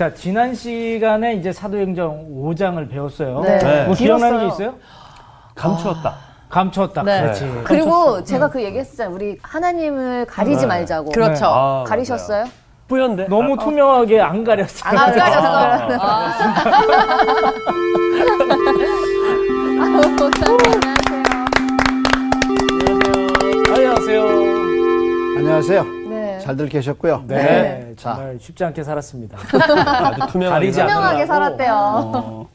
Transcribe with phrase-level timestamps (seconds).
[0.00, 3.42] 자, 지난 시간에 이제 사도행전 5장을 배웠어요.
[3.42, 3.58] 네.
[3.58, 3.84] 네.
[3.84, 4.46] 뭐 기억나는 게.
[4.46, 4.76] 있어요?
[5.54, 6.14] 감추었다.
[6.48, 7.02] 감췄다.
[7.02, 7.20] 네.
[7.20, 7.60] 그렇지.
[7.64, 8.24] 그리고 감췄어.
[8.24, 8.52] 제가 네.
[8.54, 9.14] 그 얘기했잖아요.
[9.14, 10.66] 우리 하나님을 가리지 네.
[10.66, 11.12] 말자고.
[11.12, 11.44] 그렇죠.
[11.44, 12.46] 아, 가리셨어요?
[12.88, 13.26] 뿌연데?
[13.28, 14.98] 너무 투명하게 안 가렸어요.
[14.98, 15.90] 안 가렸어.
[23.74, 24.22] 안녕하세요.
[25.36, 25.82] 안녕하세요.
[25.82, 25.99] 네.
[26.40, 27.24] 잘들 계셨고요.
[27.26, 27.36] 네.
[27.36, 27.94] 네.
[27.96, 29.38] 정말 쉽지 않게 살았습니다.
[29.52, 30.70] 아주 투명하게.
[30.70, 31.26] 투명하게.
[31.26, 31.72] 살았대요.
[31.74, 32.48] 어,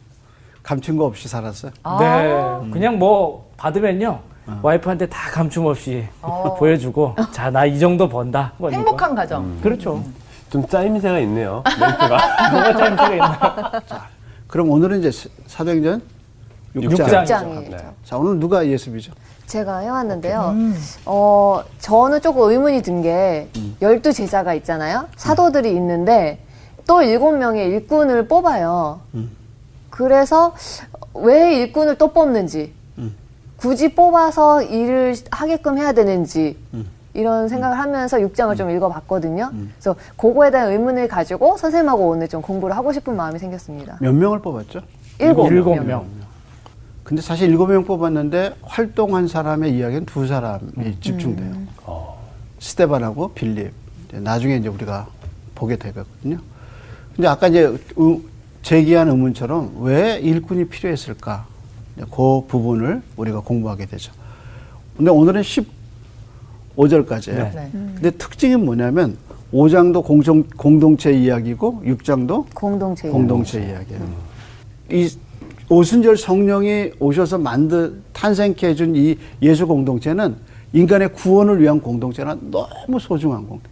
[0.64, 1.72] 감춘 거 없이 살았어요.
[2.00, 2.70] 네.
[2.72, 4.20] 그냥 뭐 받으면요.
[4.62, 6.06] 와이프한테 다 감춤 없이
[6.60, 8.54] 보여주고 자, 나 이 정도 번다.
[8.58, 8.70] 뭐.
[8.70, 9.60] 행복한 가정.
[9.62, 10.04] 그렇죠.
[10.50, 11.64] 좀 짜임새가 있네요.
[11.66, 12.08] 멘트가.
[12.52, 13.72] 뭐가 짜임새가 있나?
[14.48, 16.02] 그럼 오늘은 이제 사- 사도행전
[16.76, 16.84] 6장.
[16.84, 17.22] 육장.
[17.22, 17.70] 입장이죠.
[17.72, 17.78] 네.
[18.04, 19.12] 자, 오늘 누가 예수비죠?
[19.48, 20.56] 제가 해왔는데요.
[21.06, 23.48] 어, 저는 조금 의문이 든 게,
[23.82, 25.08] 열두 제자가 있잖아요.
[25.18, 26.40] 사도들이 있는데,
[26.88, 29.00] 또 일곱 명의 일꾼을 뽑아요.
[29.90, 30.54] 그래서
[31.14, 32.74] 왜 일꾼을 또 뽑는지,
[33.58, 36.58] 굳이 뽑아서 일을 하게끔 해야 되는지,
[37.14, 39.52] 이런 생각을 하면서 육장을 좀 읽어봤거든요.
[39.74, 43.98] 그래서 그거에 대한 의문을 가지고 선생님하고 오늘 좀 공부를 하고 싶은 마음이 생겼습니다.
[44.02, 44.82] 몇 명을 뽑았죠?
[45.20, 45.88] 일곱, 일곱 명.
[45.88, 46.06] 명.
[47.06, 51.54] 근데 사실 일곱 명 뽑았는데 활동한 사람의 이야기는 두 사람이 집중돼요.
[51.84, 52.20] 어.
[52.60, 53.72] 스테반하고 빌립.
[54.10, 55.08] 이제 나중에 이제 우리가
[55.54, 56.40] 보게 되거든요.
[57.16, 58.22] 근데 아까 이제 의-
[58.64, 61.46] 제기한 의문처럼 왜 일꾼이 필요했을까?
[61.98, 64.12] 그 부분을 우리가 공부하게 되죠.
[64.98, 65.44] 근데 오늘은
[66.76, 67.36] 15절까지예요.
[67.36, 67.52] 네.
[67.54, 67.70] 네.
[67.72, 69.16] 근데 특징이 뭐냐면
[69.54, 73.10] 5장도 공정, 공동체 이야기고 6장도 공동체.
[73.10, 74.02] 공동체 이야기예요.
[74.92, 75.10] 이
[75.70, 80.36] 오순절 성령이 오셔서 만드 탄생케 해준 이 예수 공동체는
[80.74, 83.70] 인간의 구원을 위한 공동체라 너무 소중한 공동체.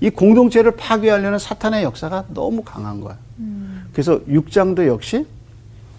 [0.00, 3.18] 이 공동체를 파괴하려는 사탄의 역사가 너무 강한 거예요.
[3.92, 5.26] 그래서 6장도 역시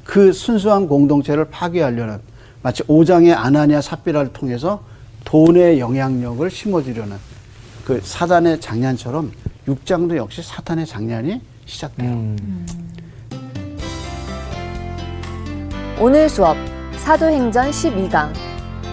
[0.04, 2.20] 그 순수한 공동체를 파괴하려는
[2.62, 4.84] 마치 5장의 아나니아 삽비라를 통해서
[5.26, 7.18] 돈의 영향력을 심어주려는
[7.86, 9.32] 그 사단의 장난처럼
[9.68, 12.10] 6장도 역시 사탄의 장난이 시작돼요.
[12.10, 12.66] 음.
[16.00, 16.56] 오늘 수업
[16.98, 18.32] 사도행전 12강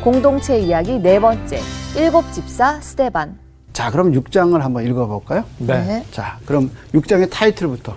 [0.02, 1.60] 공동체 이야기 네 번째
[1.96, 3.38] 일곱 집사 스테반
[3.72, 5.44] 자, 그럼 6장을 한번 읽어볼까요?
[5.58, 6.02] 네.
[6.10, 7.94] 자, 그럼 6장의 타이틀부터.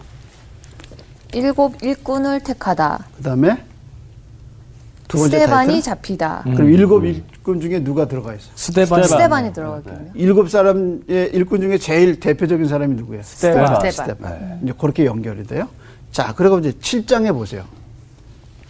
[1.33, 3.63] 일곱 일꾼을 택하다 그 다음에
[5.07, 5.81] 두 번째 스테반이 타이틀.
[5.81, 6.55] 잡히다 음.
[6.55, 8.49] 그럼 일곱 일꾼 중에 누가 들어가 있어?
[8.55, 9.03] 스테반.
[9.03, 9.07] 스테반.
[9.07, 10.99] 스테반이 들어가겠네요 일곱 사람의
[11.33, 13.23] 일꾼 중에 제일 대표적인 사람이 누구예요?
[13.23, 13.75] 스테반.
[13.75, 13.91] 스테반.
[13.91, 14.59] 스테반.
[14.63, 15.67] 이제 그렇게 연결이 돼요.
[16.11, 17.63] 자, 그리고 이제 7장에 보세요.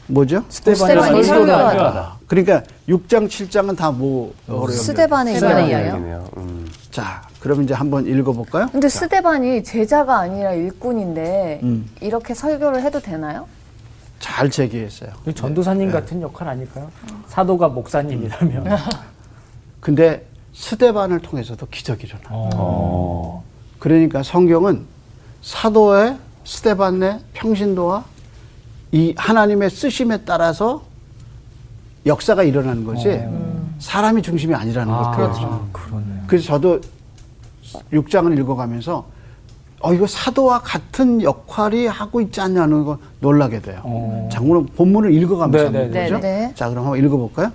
[0.10, 0.44] 뭐죠?
[0.50, 1.70] 스테반이 설교하다.
[1.70, 2.18] 설교하다.
[2.28, 3.88] 그러니까 6장, 7장은 다
[4.50, 4.72] 연결?
[4.72, 5.88] 스테반의 스테반의 이야기 이야기.
[5.88, 6.30] 이야기네요.
[6.38, 6.68] 음.
[6.92, 8.68] 자, 그럼 이제 한번 읽어볼까요?
[8.72, 11.90] 근데 스테반이 제자가 아니라 일꾼인데 음.
[12.02, 13.48] 이렇게 설교를 해도 되나요?
[14.20, 15.12] 잘 제기했어요.
[15.34, 16.92] 전도사님 같은 역할 아닐까요?
[17.28, 18.66] 사도가 목사님이라면.
[19.80, 22.24] 근데 스테반을 통해서도 기적이 일어나.
[22.32, 23.44] 어.
[23.78, 24.86] 그러니까 성경은
[25.42, 28.04] 사도의 스테반의 평신도와
[28.92, 30.84] 이 하나님의 쓰심에 따라서
[32.06, 33.24] 역사가 일어나는 거지
[33.80, 35.68] 사람이 중심이 아니라는 걸 아, 보여줘요.
[35.72, 36.24] 그렇네요.
[36.28, 36.82] 그래서 저도
[37.94, 39.06] 6장을 읽어가면서
[39.82, 43.82] 어 이거 사도와 같은 역할이 하고 있지 않냐는 거 놀라게 돼요.
[43.84, 44.28] 어.
[44.32, 46.16] 장문은 본문을 읽어가면서 네, 하는 네, 거죠.
[46.20, 46.52] 네, 네.
[46.56, 47.52] 자 그럼 한번 읽어볼까요?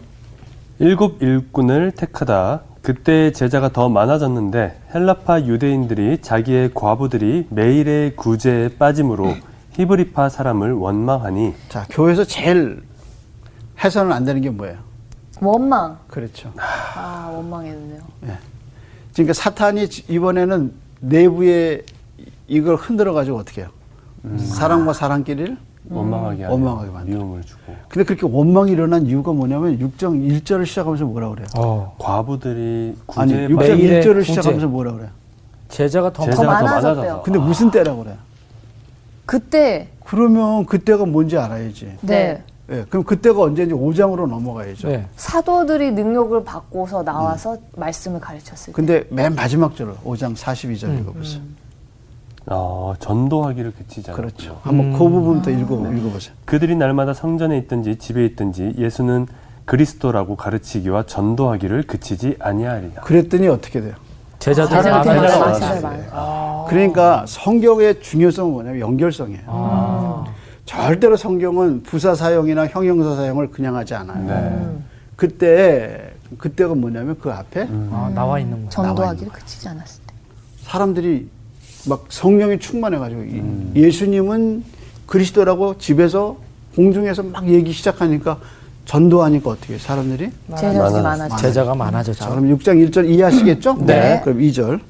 [0.78, 2.62] 일곱 일꾼을 택하다.
[2.80, 9.34] 그때 제자가 더 많아졌는데 헬라파 유대인들이 자기의 과부들이 매일의 구제에 빠짐으로
[9.76, 12.82] 히브리파 사람을 원망하니 자 교회에서 제일
[13.82, 14.76] 해서는 안 되는 게 뭐예요?
[15.40, 16.52] 원망 그렇죠.
[16.56, 18.00] 아 원망했네요
[19.12, 21.82] 그러니까 사탄이 이번에는 내부에
[22.46, 23.70] 이걸 흔들어 가지고 어떻게 해요?
[24.38, 25.56] 사랑과 사랑끼리를
[25.90, 27.16] 원망하게 하는 원망하게 만들어.
[27.18, 31.46] 미움을 주고 근데 그렇게 원망이 일어난 이유가 뭐냐면 6장 1절을 시작하면서 뭐라 그래요?
[31.58, 31.94] 어.
[31.98, 34.22] 과부들이 아니 구제에 6장 빠짐 매일의 1절을 구제.
[34.24, 35.08] 시작하면서 뭐라 그래요?
[35.68, 37.22] 제자가 더 제자가 더 많아졌대요.
[37.24, 38.16] 근데 무슨 때라고 그래요?
[39.26, 41.98] 그때 그러면 그때가 뭔지 알아야지.
[42.02, 42.42] 네.
[42.70, 44.88] 예, 그럼 그때가 언제인지 5장으로 넘어가야죠.
[44.88, 45.06] 네.
[45.16, 50.98] 사도들이 능력을 받고서 나와서 말씀을 가르쳤을 때 근데 맨 마지막 절을 5장 42절 음.
[51.00, 51.42] 읽어보세요.
[52.46, 54.12] 어, 전도하기를 그치지.
[54.12, 54.60] 그렇죠.
[54.62, 56.34] 한번 그 부분부터 읽어, 읽어보세요.
[56.44, 59.26] 그들이 날마다 성전에 있든지 집에 있든지 예수는
[59.64, 63.02] 그리스도라고 가르치기와 전도하기를 그치지 아니하리라.
[63.02, 63.94] 그랬더니 어떻게 돼요?
[64.44, 65.20] 제자들 제자가 많아요.
[65.22, 65.58] 되게 많아요.
[65.58, 65.80] 많아요.
[65.80, 66.66] 많아요.
[66.68, 69.42] 그러니까 성경의 중요성은 뭐냐면 연결성이에요.
[69.46, 70.24] 아.
[70.66, 74.26] 절대로 성경은 부사 사용이나 형용사 사용을 그냥 하지 않아요.
[74.26, 74.82] 네.
[75.16, 78.68] 그때 그때가 뭐냐면 그 앞에 아, 나와 있는 거예요.
[78.68, 80.14] 전도하기를 그치지 않았을 때
[80.62, 81.26] 사람들이
[81.88, 83.42] 막 성령이 충만해가지고 이-
[83.76, 84.62] 예수님은
[85.06, 86.36] 그리스도라고 집에서
[86.74, 88.38] 공중에서 막 얘기 시작하니까
[88.84, 90.30] 전도하니까 어떻게 사람들이?
[90.56, 91.02] 제자들이.
[91.02, 91.36] 많아져.
[91.36, 92.28] 제자가 자, 많아졌죠.
[92.30, 93.78] 그럼 6장 1절 이해하시겠죠?
[93.80, 94.20] 네.
[94.22, 94.80] 그럼 2절.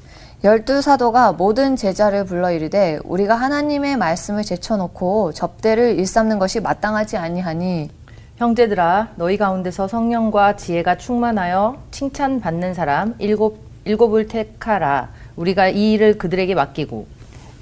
[0.43, 7.89] 열두 사도가 모든 제자를 불러 이르되 우리가 하나님의 말씀을 제쳐놓고 접대를 일삼는 것이 마땅하지 아니하니
[8.37, 16.53] 형제들아 너희 가운데서 성령과 지혜가 충만하여 칭찬받는 사람 일곱 일곱을 택하라 우리가 이 일을 그들에게
[16.53, 17.07] 맡기고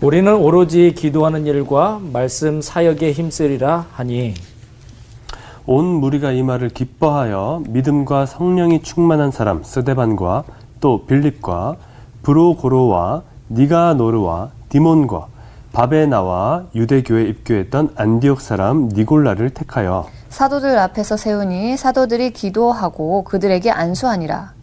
[0.01, 4.33] 우리는 오로지 기도하는 일과 말씀 사역에 힘쓰리라 하니
[5.65, 10.43] 온 무리가 이 말을 기뻐하여 믿음과 성령이 충만한 사람 스데반과
[10.81, 11.77] 또 빌립과
[12.21, 15.27] 브로고로와 니가노르와 디몬과
[15.71, 24.53] 바베나와 유대교에 입교했던 안디옥 사람 니골라를 택하여 사도들 앞에서 세우니 사도들이 기도하고 그들에게 안수하니라.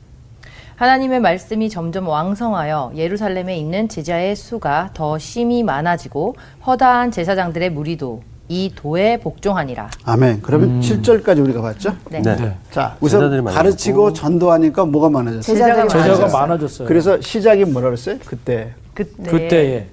[0.77, 6.37] 하나님의 말씀이 점점 왕성하여 예루살렘에 있는 제자의 수가 더 심히 많아지고
[6.67, 9.89] 허다한 제사장들의 무리도 이 도에 복종하니라.
[10.05, 10.43] 아멘.
[10.43, 11.95] 그러면 7절까지 우리가 봤죠?
[12.11, 12.21] 네.
[12.21, 12.57] 네.
[12.73, 13.45] 자, 우선.
[13.45, 15.43] 가르치고 전도하니까 뭐가 많아졌어요?
[15.57, 16.41] 제자들이 제자가 제자가 많아졌어요.
[16.41, 16.89] 많아졌어요.
[16.89, 18.19] 그래서 시작이 뭐라 그랬어요?
[18.27, 18.75] 그때.
[18.93, 19.87] 그때, 그때에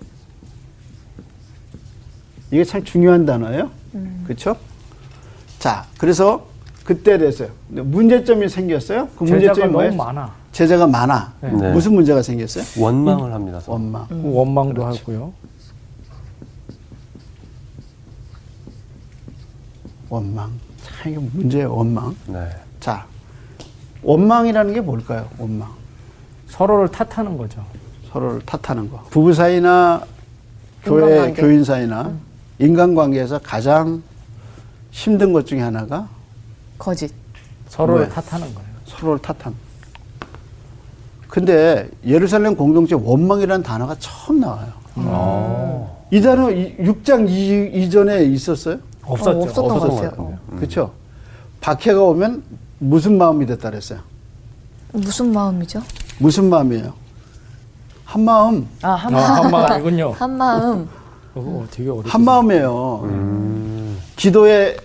[2.49, 3.69] 이게 참 중요한 단어예요.
[4.23, 4.55] 그렇죠?
[5.59, 6.47] 자, 그래서
[6.83, 7.49] 그때 됐어요.
[7.67, 9.07] 문제점이 생겼어요.
[9.19, 9.93] 그 제자가 문제점이 너무 뭐예요?
[9.93, 10.33] 많아.
[10.51, 11.33] 제자가 많아.
[11.41, 11.71] 네.
[11.73, 12.63] 무슨 문제가 생겼어요?
[12.83, 13.61] 원망을 합니다.
[13.67, 14.07] 원망.
[14.09, 14.99] 원망도 그렇죠.
[14.99, 15.33] 하고요.
[20.09, 20.51] 원망.
[20.83, 21.73] 참 이게 문제예요.
[21.73, 22.15] 원망.
[22.27, 22.49] 네.
[22.79, 23.05] 자,
[24.03, 25.27] 원망이라는 게 뭘까요?
[25.37, 25.69] 원망.
[26.47, 27.63] 서로를 탓하는 거죠.
[28.11, 29.03] 서로를 탓하는 거.
[29.09, 30.01] 부부 사이나
[30.83, 31.33] 교회.
[31.33, 32.13] 교인 사이나
[32.59, 34.01] 인간관계에서 가장
[34.91, 36.07] 힘든 것 중에 하나가
[36.77, 37.13] 거짓.
[37.67, 38.09] 서로를 왜?
[38.09, 38.69] 탓하는 거예요.
[38.85, 39.53] 서로를 탓함.
[41.27, 44.71] 근데 예루살렘 공동체 원망이라는 단어가 처음 나와요.
[46.09, 48.79] 이 단어 6장 이, 전에 있었어요?
[49.07, 49.39] 없었죠.
[49.39, 49.89] 어, 없었던 것 같아요.
[49.89, 50.37] 것 같은데요.
[50.57, 50.91] 그렇죠?
[51.61, 52.43] 박해가 오면
[52.79, 53.99] 무슨 마음이 됐다 그랬어요?
[54.93, 55.81] 무슨 마음이죠?
[56.19, 56.93] 무슨 마음이에요?
[58.05, 60.11] 한 마음, 아, 한 아, 한마가 아니군요.
[60.11, 60.87] 한 마음.
[61.35, 63.97] 어, 되게 어렵게 한 마음이에요.
[64.15, 64.77] 기도에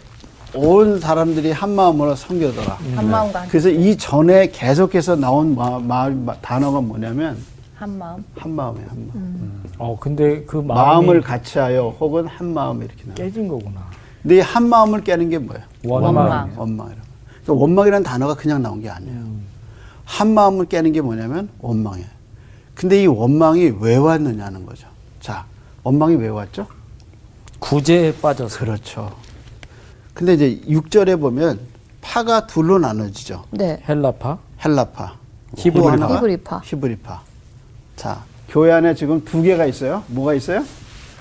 [0.54, 2.78] 온 사람들이 한 마음으로 섬겨더라.
[2.96, 7.38] 한 마음과 한, 그래서 이 전에 계속해서 나온 마, 마, 마- 단어가 뭐냐면
[7.76, 8.24] 한 마음.
[8.36, 8.86] 한 마음이에요.
[8.90, 9.62] 한 마음.
[9.78, 10.66] 어, 근데 그 마음이
[11.06, 13.14] 마음을 같이하여 혹은 한 마음 이렇게 나와.
[13.14, 13.80] 깨진 거구나.
[14.22, 15.64] 근데 이한 마음을 깨는 게 뭐예요?
[15.84, 16.16] 원망.
[16.16, 16.52] 원망.
[16.56, 17.02] 원망 이라고.
[17.42, 19.24] 그러니까 원망이라는 단어가 그냥 나온 게 아니에요.
[20.04, 22.06] 한 마음을 깨는 게 뭐냐면 원망이에요.
[22.74, 24.86] 근데 이 원망이 왜 왔느냐는 거죠.
[25.20, 25.44] 자,
[25.82, 26.66] 원망이 왜 왔죠?
[27.58, 28.58] 구제에 빠져서.
[28.58, 29.12] 그렇죠.
[30.14, 31.60] 근데 이제 6절에 보면
[32.00, 33.44] 파가 둘로 나눠지죠.
[33.50, 33.82] 네.
[33.88, 35.14] 헬라파, 헬라파,
[35.56, 36.16] 히브리파.
[36.16, 36.62] 히브리파.
[36.64, 37.22] 히브리파.
[37.96, 40.04] 자, 교회 안에 지금 두 개가 있어요.
[40.08, 40.64] 뭐가 있어요?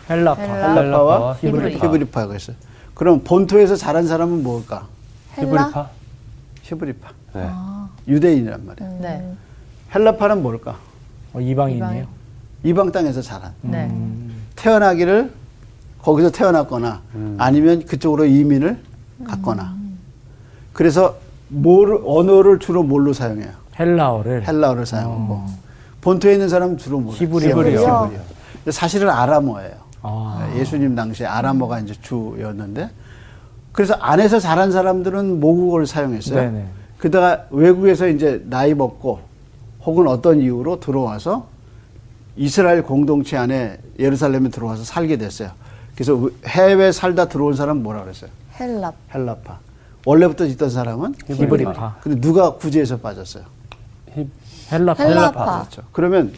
[0.10, 0.42] 헬라파.
[0.42, 0.74] 헬라.
[0.76, 1.86] 헬라파와 히브리파.
[1.88, 2.56] 히브리파가 있어요.
[3.02, 4.86] 그럼 본토에서 자란 사람은 뭘까?
[5.34, 5.90] 히브리파?
[6.62, 7.10] 히브리파.
[7.34, 7.50] 네.
[8.08, 9.00] 유대인이란 말이에요.
[9.02, 9.34] 네.
[9.96, 10.78] 헬라파는 뭘까?
[11.34, 12.06] 어, 이방인이에요.
[12.62, 13.54] 이방 땅에서 자란.
[13.64, 13.92] 네.
[14.56, 15.34] 태어나기를
[15.98, 17.02] 거기서 태어났거나
[17.40, 18.84] 아니면 그쪽으로 이민을
[19.26, 19.76] 갔거나.
[20.72, 23.50] 그래서 뭘, 언어를 주로 뭘로 사용해요?
[23.80, 25.46] 헬라어를 헬라어를 사용하고.
[26.02, 27.20] 본토에 있는 사람은 주로 뭐예요?
[27.20, 27.50] 히브리어.
[27.50, 28.20] 히브리어.
[28.70, 29.81] 사실은 아람어예요.
[30.02, 30.52] 아.
[30.56, 32.90] 예수님 당시에 아람어가 이제 주였는데
[33.72, 36.40] 그래서 안에서 자란 사람들은 모국어를 사용했어요.
[36.40, 36.66] 네네.
[36.98, 39.20] 그다가 외국에서 이제 나이 먹고
[39.84, 41.48] 혹은 어떤 이유로 들어와서
[42.36, 45.52] 이스라엘 공동체 안에 예루살렘에 들어와서 살게 됐어요.
[45.96, 48.30] 그래서 해외 살다 들어온 사람 뭐라 그랬어요?
[48.60, 48.92] 헬라.
[49.14, 49.60] 헬라파.
[50.06, 51.98] 원래부터 있던 사람은 히브리파.
[52.02, 53.44] 근데 누가 구제에서 빠졌어요?
[54.16, 54.28] 히-
[54.72, 55.04] 헬라파.
[55.04, 55.60] 헬라파.
[55.60, 55.82] 그렇죠.
[55.92, 56.34] 그러면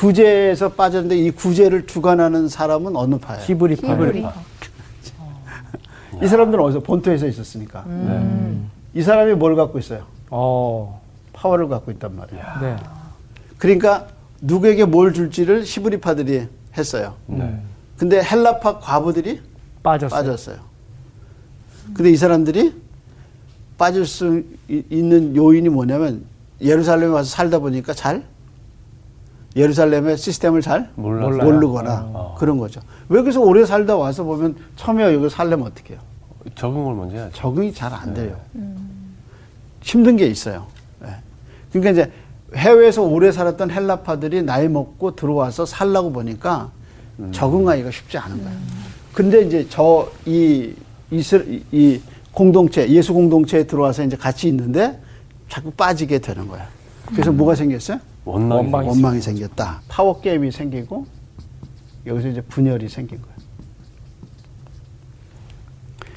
[0.00, 3.42] 구제에서 빠졌는데 이 구제를 주관하는 사람은 어느 파예요?
[3.44, 3.86] 히브리파.
[3.86, 4.32] 히브리파.
[6.22, 7.84] 이 사람들은 어디서 본토에서 있었으니까.
[8.94, 10.04] 이 사람이 뭘 갖고 있어요?
[10.30, 11.02] 어.
[11.34, 12.42] 파워를 갖고 있단 말이에요.
[12.62, 12.76] 네.
[13.58, 14.06] 그러니까
[14.40, 17.14] 누구에게 뭘 줄지를 히브리파들이 했어요.
[17.26, 17.60] 네.
[17.98, 19.42] 근데 헬라파 과부들이
[19.82, 20.18] 빠졌어요.
[20.18, 20.56] 빠졌어요.
[21.92, 22.74] 근데 이 사람들이
[23.76, 26.24] 빠질 수 이- 있는 요인이 뭐냐면
[26.62, 28.24] 예루살렘에 와서 살다 보니까 잘
[29.56, 30.90] 예루살렘의 시스템을 잘.
[30.94, 31.42] 몰라요.
[31.44, 32.36] 모르거나 어.
[32.38, 32.80] 그런 거죠.
[33.08, 36.02] 왜 그래서 오래 살다 와서 보면 처음에 여기 살려면 어떻게 해요?
[36.54, 37.32] 적응을 먼저 해야죠.
[37.36, 38.36] 적응이 잘 안 돼요.
[39.82, 40.66] 힘든 게 있어요.
[41.04, 41.08] 예.
[41.72, 42.12] 그러니까 이제
[42.56, 46.70] 해외에서 오래 살았던 헬라파들이 나이 먹고 들어와서 살라고 보니까
[47.32, 48.58] 적응하기가 쉽지 않은 거예요.
[49.12, 50.74] 근데 이제 저 이
[51.10, 52.00] 이스 이- 이
[52.32, 55.00] 공동체 예수 공동체에 들어와서 이제 같이 있는데
[55.48, 56.68] 자꾸 빠지게 되는 거야.
[57.12, 57.98] 그래서 뭐가 생겼어요?
[58.24, 59.82] 원망이 원망이 원망이 생겼다.
[59.88, 61.06] 파워 게임이 생기고
[62.06, 63.36] 여기서 이제 분열이 생긴 거예요.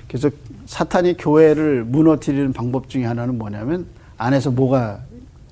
[0.07, 0.29] 그래서
[0.65, 4.99] 사탄이 교회를 무너뜨리는 방법 중에 하나는 뭐냐면 안에서 뭐가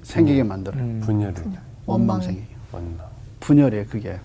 [0.04, 0.82] 생기게 만들어요.
[0.82, 1.02] 음.
[1.04, 2.22] 분열이 원망 원망.
[2.22, 2.48] 생기게.
[2.72, 2.98] 원망.
[3.40, 4.20] 분열이에요, 그게.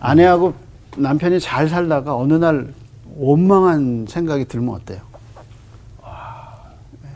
[0.00, 0.54] 아내하고
[0.96, 2.72] 남편이 잘 살다가 어느 날
[3.16, 5.00] 원망한 생각이 들면 어때요?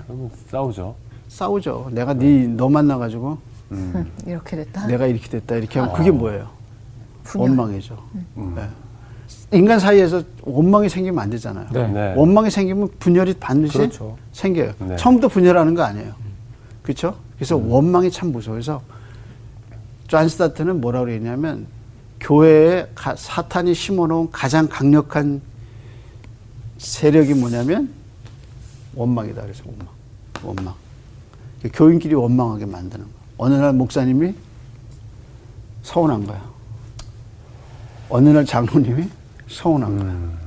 [0.07, 0.95] 그러면 싸우죠.
[1.40, 1.90] 싸우죠.
[1.92, 3.38] 내가 네 너 만나가지고
[3.70, 4.10] 음.
[4.26, 4.87] 이렇게 됐다.
[4.88, 6.49] 내가 이렇게 됐다 이렇게 하면 그게 뭐예요?
[7.22, 7.49] 분열.
[7.50, 7.96] 원망이죠.
[8.37, 8.52] 음.
[8.56, 8.68] 네.
[9.56, 11.68] 인간 사이에서 원망이 생기면 안 되잖아요.
[11.72, 11.87] 네.
[11.88, 12.14] 네.
[12.16, 14.16] 원망이 생기면 분열이 반드시 그렇죠.
[14.32, 14.72] 생겨요.
[14.80, 14.96] 네.
[14.96, 16.12] 처음부터 분열하는 거 아니에요.
[16.82, 17.14] 그렇죠?
[17.37, 18.82] 그래서 원망이 참 무서워서
[20.08, 21.66] 존 스토트는 뭐라고 그랬냐면
[22.18, 25.40] 교회에 가- 사탄이 심어놓은 가장 강력한
[26.78, 27.90] 세력이 뭐냐면
[28.96, 29.42] 원망이다.
[29.42, 29.87] 그래서 원망,
[30.42, 30.75] 원망.
[31.69, 33.11] 교인끼리 원망하게 만드는 거.
[33.38, 34.35] 어느 날 목사님이
[35.83, 36.43] 서운한 거야.
[38.09, 39.09] 어느 날 장로님이
[39.49, 40.09] 서운한 거야.
[40.11, 40.38] 음.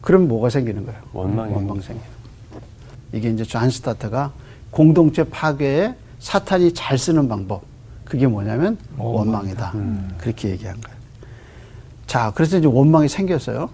[0.00, 1.00] 그럼 뭐가 생기는 거예요?
[1.12, 2.00] 원망이 원망 생기는
[2.50, 2.62] 거예요.
[3.12, 4.32] 이게 이제 존 스토트가
[4.70, 7.62] 공동체 파괴에 사탄이 잘 쓰는 방법.
[8.04, 9.72] 그게 뭐냐면 원망이다.
[10.18, 10.98] 그렇게 얘기한 거예요.
[12.06, 13.68] 자, 그래서 이제 원망이 생겼어요.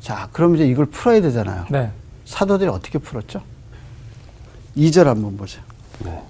[0.00, 1.64] 자, 그럼 이제 이걸 풀어야 되잖아요.
[1.70, 1.90] 네.
[2.26, 3.42] 사도들이 어떻게 풀었죠?
[4.76, 5.62] 2절 한번 보세요.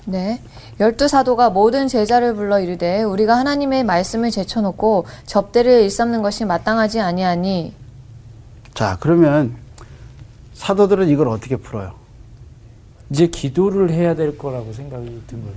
[0.05, 0.41] 네.
[0.79, 7.73] 열두 사도가 모든 제자를 불러 이르되 우리가 하나님의 말씀을 제쳐놓고 접대를 일삼는 것이 마땅하지 아니하니
[8.75, 9.55] 자, 그러면
[10.55, 11.95] 사도들은 이걸 어떻게 풀어요?
[13.11, 15.57] 이제 기도를 해야 될 거라고 생각이 든 거예요.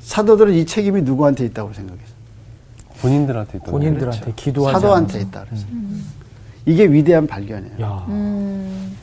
[0.00, 2.06] 사도들은 이 책임이 누구한테 있다고 생각해요?
[3.00, 4.34] 본인들한테 있던 본인들한테 거예요.
[4.34, 5.68] 기도하지 사도한테 있다 그랬어요.
[6.64, 8.06] 이게 위대한 발견이에요.
[8.08, 8.96] 음,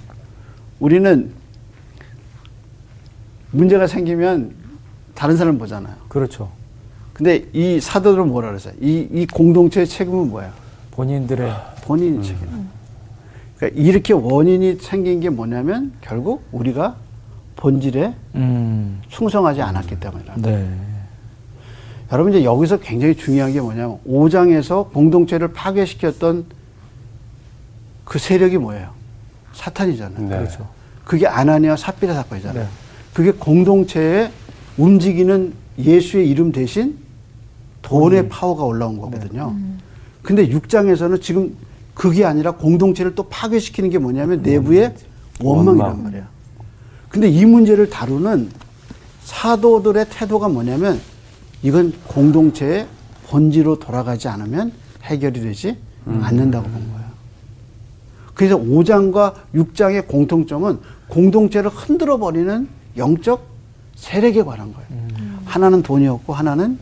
[0.79, 1.31] 우리는
[3.53, 4.53] 문제가 생기면
[5.15, 5.95] 다른 사람 보잖아요.
[6.09, 6.49] 그렇죠.
[7.13, 8.73] 근데 이 사도들은 뭐라 그랬어요?
[8.81, 10.51] 이, 이 공동체의 책임은 뭐야?
[10.91, 12.67] 본인들의 본인 의 책임.
[13.57, 16.95] 그러니까 이렇게 원인이 생긴 게 뭐냐면 결국 우리가
[17.55, 19.01] 본질에 음.
[19.09, 20.33] 충성하지 않았기 때문이다.
[20.37, 20.69] 네.
[22.11, 26.45] 여러분 이제 여기서 굉장히 중요한 게 뭐냐면 5장에서 공동체를 파괴시켰던
[28.03, 28.89] 그 세력이 뭐예요?
[29.53, 30.29] 사탄이잖아요.
[30.29, 30.37] 네.
[30.37, 30.67] 그렇죠.
[31.05, 32.63] 그게 아나니아 삽비라 사건이잖아요.
[32.63, 32.69] 네.
[33.13, 34.31] 그게 공동체에
[34.77, 36.97] 움직이는 예수의 이름 대신
[37.81, 39.55] 돈의 파워가 올라온 거거든요.
[40.21, 41.55] 근데 6장에서는 지금
[41.93, 44.95] 그게 아니라 공동체를 또 파괴시키는 게 뭐냐면 내부의
[45.41, 46.03] 원망이란 원망.
[46.05, 46.27] 말이야.
[47.09, 48.49] 근데 이 문제를 다루는
[49.23, 50.99] 사도들의 태도가 뭐냐면
[51.61, 52.87] 이건 공동체의
[53.27, 54.71] 본질로 돌아가지 않으면
[55.03, 57.11] 해결이 되지 않는다고 본 거야.
[58.33, 63.45] 그래서 5장과 6장의 공통점은 공동체를 흔들어 버리는 영적
[63.95, 64.87] 세력에 관한 거예요.
[65.45, 66.79] 하나는 돈이었고 하나는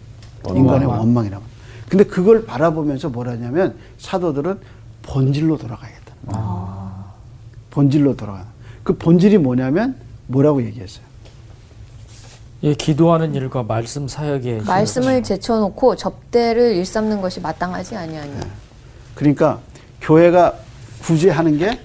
[0.48, 1.00] 인간의 원망.
[1.00, 1.44] 원망이라고.
[1.90, 4.60] 근데 그걸 바라보면서 뭐라 하냐면 사도들은
[5.04, 6.14] 본질로 돌아가야겠다.
[7.70, 8.46] 본질로 돌아가.
[8.84, 9.96] 그 본질이 뭐냐면
[10.28, 11.06] 뭐라고 얘기했어요?
[12.64, 18.34] 예, 기도하는 일과 말씀 사역에 말씀을 제쳐놓고 접대를 일삼는 것이 마땅하지 아니하니
[19.16, 19.60] 그러니까
[20.00, 20.56] 교회가
[21.02, 21.80] 구제하는 게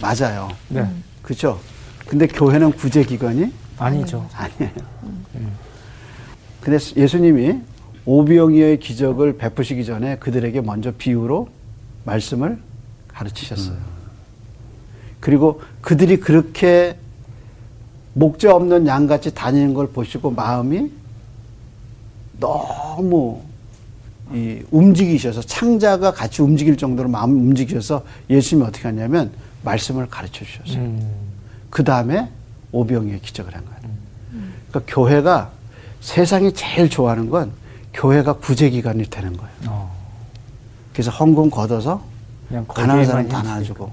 [0.00, 0.48] 맞아요.
[0.68, 0.88] 네.
[1.22, 1.60] 그렇죠?
[2.10, 4.28] 근데 교회는 구제 기관이 아니죠.
[4.34, 4.72] 아니에요.
[6.60, 7.60] 근데 예수님이
[8.04, 11.48] 오병이어의 기적을 베푸시기 전에 그들에게 먼저 비유로
[12.04, 12.58] 말씀을
[13.06, 13.76] 가르치셨어요.
[15.20, 16.96] 그리고 그들이 그렇게
[18.14, 20.90] 목자 없는 양같이 다니는 걸 보시고 마음이
[22.40, 23.40] 너무
[24.32, 29.30] 이 움직이셔서 창자가 같이 움직일 정도로 마음이 움직이셔서 예수님이 어떻게 하냐면
[29.62, 30.82] 말씀을 가르쳐 주셨어요.
[30.82, 31.29] 음.
[31.70, 32.28] 그 다음에
[32.72, 33.80] 오병이의 기적을 한 거예요.
[34.68, 35.50] 그러니까 교회가
[36.00, 37.52] 세상이 제일 좋아하는 건
[37.92, 39.52] 교회가 구제기관이 되는 거예요.
[39.66, 39.96] 어.
[40.92, 42.02] 그래서 헌금 걷어서
[42.48, 43.42] 그냥 가난한 사람 다.
[43.42, 43.92] 나눠주고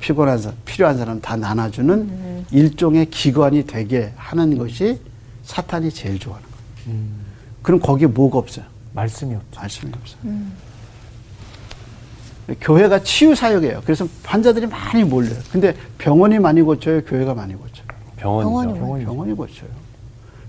[0.00, 5.00] 피곤한 사람, 필요한 사람 다 나눠주는 일종의 기관이 되게 하는 것이
[5.44, 6.98] 사탄이 제일 좋아하는 거예요.
[6.98, 7.24] 음.
[7.62, 8.64] 그럼 거기에 뭐가 없어요?
[8.92, 9.60] 말씀이 없죠.
[9.60, 10.32] 말씀이 없어요.
[12.60, 13.80] 교회가 치유 사역이에요.
[13.84, 15.38] 그래서 환자들이 많이 몰려요.
[15.50, 17.86] 근데 병원이 많이 고쳐요, 교회가 많이 고쳐요.
[18.16, 18.74] 병원이죠.
[18.80, 19.68] 병원이 병원이 고쳐요.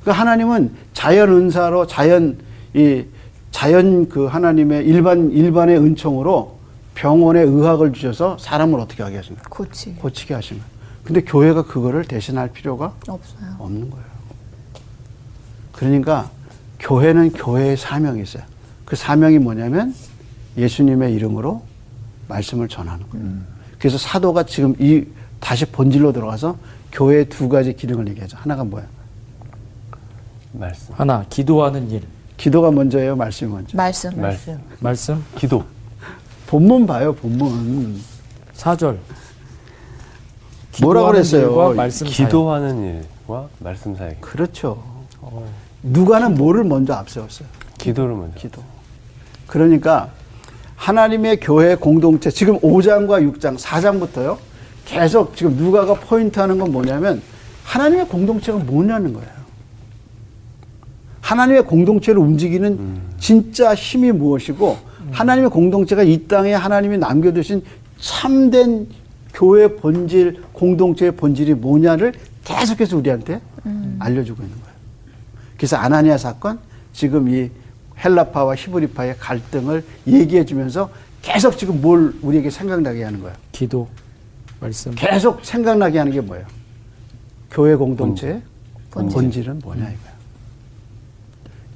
[0.01, 2.37] 그러니까 하나님은 자연 은사로 자연
[2.73, 3.05] 이
[3.51, 6.55] 자연 그 하나님의 일반 일반의 은총으로
[6.93, 9.49] 병원에 의학을 주셔서 사람을 어떻게 하게 거예요?
[9.49, 10.75] 고치 고치게 거예요.
[11.03, 13.55] 근데 교회가 그거를 대신할 필요가 없어요.
[13.59, 14.05] 없는 거예요.
[15.71, 16.29] 그러니까
[16.79, 18.43] 교회는 교회의 사명이 있어요.
[18.85, 19.93] 그 사명이 뭐냐면
[20.57, 21.63] 예수님의 이름으로
[22.27, 23.27] 말씀을 전하는 거예요.
[23.79, 25.05] 그래서 사도가 지금 이
[25.39, 26.57] 다시 본질로 들어가서
[26.91, 28.37] 교회의 두 가지 기능을 얘기하죠.
[28.37, 28.85] 하나가 뭐야?
[30.53, 30.93] 말씀.
[30.95, 32.01] 하나, 기도하는 일.
[32.37, 33.77] 기도가 먼저예요, 말씀이 먼저.
[33.77, 34.19] 말씀.
[34.19, 34.59] 말씀.
[34.79, 35.63] 말씀 기도.
[36.47, 38.01] 본문 봐요, 본문.
[38.55, 38.97] 4절.
[40.81, 41.73] 뭐라 그랬어요?
[41.73, 42.07] 말씀.
[42.07, 44.15] 기도하는 일과 말씀 사이.
[44.19, 44.83] 그렇죠.
[45.83, 47.47] 누가는 뭐를 먼저 앞세웠어요?
[47.77, 48.39] 기도를 먼저.
[48.39, 48.63] 기도.
[49.47, 50.09] 그러니까
[50.75, 54.37] 하나님의 교회 공동체 지금 5장과 6장, 4장부터요.
[54.85, 57.21] 계속 지금 누가가 포인트 하는 건 뭐냐면
[57.63, 59.29] 하나님의 공동체가 뭐냐는 거예요.
[61.21, 64.77] 하나님의 공동체를 움직이는 진짜 힘이 무엇이고
[65.11, 67.63] 하나님의 공동체가 이 땅에 하나님이 남겨두신
[67.99, 68.87] 참된
[69.33, 72.13] 교회 본질, 공동체의 본질이 뭐냐를
[72.43, 73.41] 계속해서 우리한테
[73.97, 74.75] 알려주고 있는 거예요.
[75.57, 76.59] 그래서 아나니아 사건,
[76.93, 77.49] 지금 이
[78.03, 80.89] 헬라파와 히브리파의 갈등을 얘기해 주면서
[81.21, 83.35] 계속 지금 뭘 우리에게 생각나게 하는 거예요.
[83.51, 83.87] 기도
[84.59, 86.45] 말씀 계속 생각나게 하는 게 뭐예요?
[87.51, 88.41] 교회 공동체의
[88.91, 89.13] 본질.
[89.15, 90.15] 본질 은 뭐냐 이거야.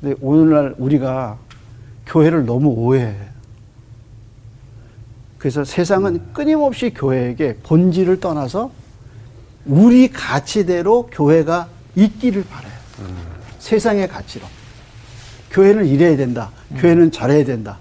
[0.02, 1.38] 근데 오늘날 우리가
[2.06, 3.16] 교회를 너무 오해해.
[5.38, 8.72] 그래서 세상은 끊임없이 교회에게 본질을 떠나서
[9.66, 12.74] 우리 가치대로 교회가 있기를 바라요.
[13.60, 14.46] 세상의 가치로.
[15.52, 16.52] 교회는 이래야 된다.
[16.78, 17.78] 교회는 저래야 된다.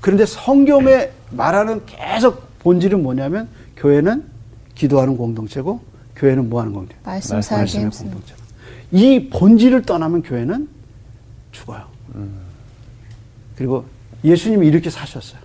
[0.00, 4.24] 그런데 성경에 말하는 계속 본질은 뭐냐면 교회는
[4.74, 5.80] 기도하는 공동체고
[6.16, 6.96] 교회는 뭐 하는 공동체?
[7.04, 7.78] 말씀 살기.
[7.78, 8.34] 공동체.
[8.92, 10.68] 이 본질을 떠나면 교회는
[11.52, 11.84] 죽어요.
[13.56, 13.84] 그리고
[14.24, 15.40] 예수님이 이렇게 사셨어요.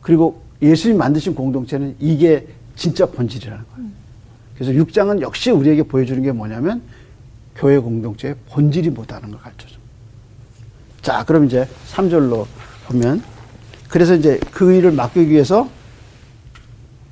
[0.00, 3.88] 그리고 예수님 만드신 공동체는 이게 진짜 본질이라는 거예요.
[4.54, 6.82] 그래서 6장은 역시 우리에게 보여주는 게 뭐냐면
[7.54, 9.76] 교회 공동체의 본질이 뭐다는 걸 가르쳐줘.
[11.06, 12.46] 자, 그럼 이제 3절로
[12.88, 13.22] 보면
[13.88, 15.68] 그래서 이제 그 일을 맡기기 위해서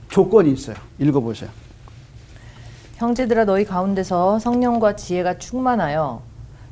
[0.08, 0.74] 조건이 있어요.
[0.98, 1.48] 읽어 보세요.
[2.96, 6.22] 형제들아 너희 가운데서 성령과 지혜가 충만하여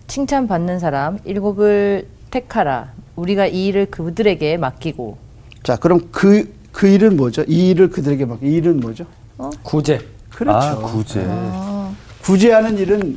[0.09, 2.91] 칭찬받는 사람 일곱을 택하라.
[3.15, 5.17] 우리가 이 일을 그들에게 맡기고
[5.63, 7.45] 자, 그럼 그, 그 일은 뭐죠?
[7.47, 8.47] 이 일을 그들에게 맡기.
[8.49, 9.07] 이 일은 뭐죠?
[9.63, 10.59] 구제 그렇죠.
[10.59, 11.25] 아, 구제.
[12.25, 13.17] 구제하는 일은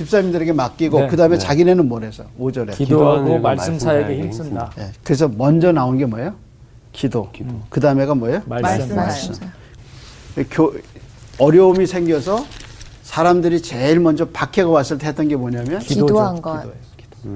[0.00, 1.44] 집사님들에게 맡기고 네, 그 다음에 네.
[1.44, 4.72] 자기네는 뭘 해서 5절에 기도하고 말씀 말씀 사역에 힘쓴다.
[4.78, 6.34] 예, 그래서 먼저 나온 게 뭐예요?
[6.92, 7.30] 기도.
[7.68, 8.42] 그 다음에가 뭐예요?
[8.46, 8.96] 말씀.
[8.96, 9.34] 말씀.
[10.50, 10.74] 교,
[11.38, 12.46] 어려움이 생겨서
[13.02, 16.06] 사람들이 제일 먼저 박해가 왔을 때 했던 게 뭐냐면 기도죠.
[16.06, 16.56] 기도한 것.
[16.56, 16.80] 기도예요.
[16.96, 17.30] 기도.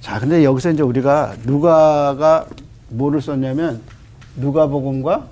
[0.00, 2.46] 자, 근데 여기서 이제 우리가 누가가
[2.88, 3.82] 뭐를 썼냐면
[4.36, 5.26] 누가복음과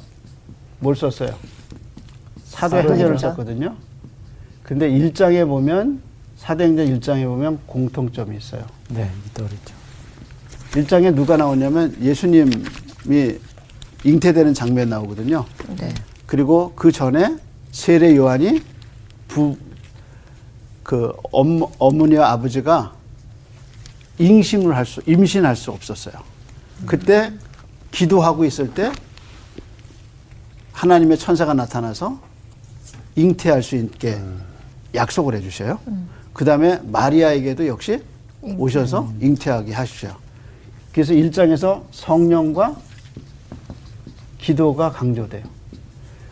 [0.78, 1.55] 뭘 썼어요?
[2.56, 3.18] 사도행전을 사도행전.
[3.18, 3.74] 썼거든요.
[4.62, 6.00] 근데 1장에 보면
[6.38, 8.64] 사도행전 1장에 보면 공통점이 있어요.
[8.88, 9.74] 네, 있더랬죠.
[10.72, 13.38] 1장에 누가 나오냐면 예수님이
[14.04, 15.44] 잉태되는 장면 나오거든요.
[15.78, 15.92] 네.
[16.26, 17.36] 그리고 그 전에
[17.72, 18.62] 세례 요한이
[19.28, 19.56] 부,
[20.82, 22.94] 그 엄, 어머니와 아버지가
[24.18, 26.14] 임신을 할 수, 임신할 수 없었어요.
[26.86, 27.32] 그때
[27.90, 28.92] 기도하고 있을 때
[30.72, 32.20] 하나님의 천사가 나타나서
[33.16, 34.18] 잉태할 수 있게
[34.94, 35.78] 약속을 해주셔요.
[36.32, 38.02] 그 다음에 마리아에게도 역시
[38.42, 40.14] 오셔서 잉태하게 하시죠.
[40.92, 42.76] 그래서 1장에서 성령과
[44.38, 45.44] 기도가 강조돼요.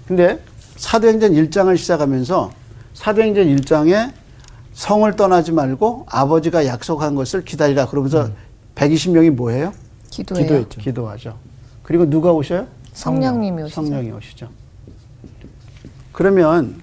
[0.06, 0.38] 근데
[0.76, 2.52] 사도행전 1장을 시작하면서
[2.94, 4.12] 사도행전 1장에
[4.74, 8.30] 성을 떠나지 말고 아버지가 약속한 것을 기다리라 그러면서
[8.74, 9.72] 120명이 뭐예요?
[10.10, 10.44] 기도해요.
[10.46, 10.80] 기도했죠.
[10.80, 11.38] 기도하죠.
[11.82, 12.66] 그리고 누가 오셔요?
[12.92, 13.74] 성령님이 오시죠.
[13.74, 14.48] 성령이 오시죠.
[16.14, 16.80] 그러면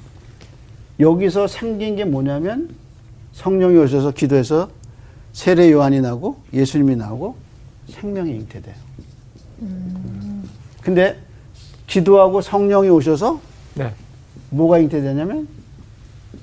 [0.99, 2.69] 여기서 생긴 게 뭐냐면
[3.31, 4.69] 성령이 오셔서 기도해서
[5.31, 7.35] 세례 요한이 나고 예수님이 나오고
[7.87, 8.75] 생명이 잉태돼요.
[10.81, 11.17] 근데
[11.87, 13.39] 기도하고 성령이 오셔서
[13.75, 13.93] 네.
[14.49, 15.47] 뭐가 잉태되냐면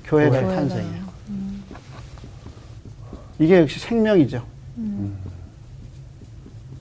[0.05, 0.55] 교회가 교회가.
[0.55, 1.03] 탄생해요.
[3.37, 4.43] 이게 역시 생명이죠.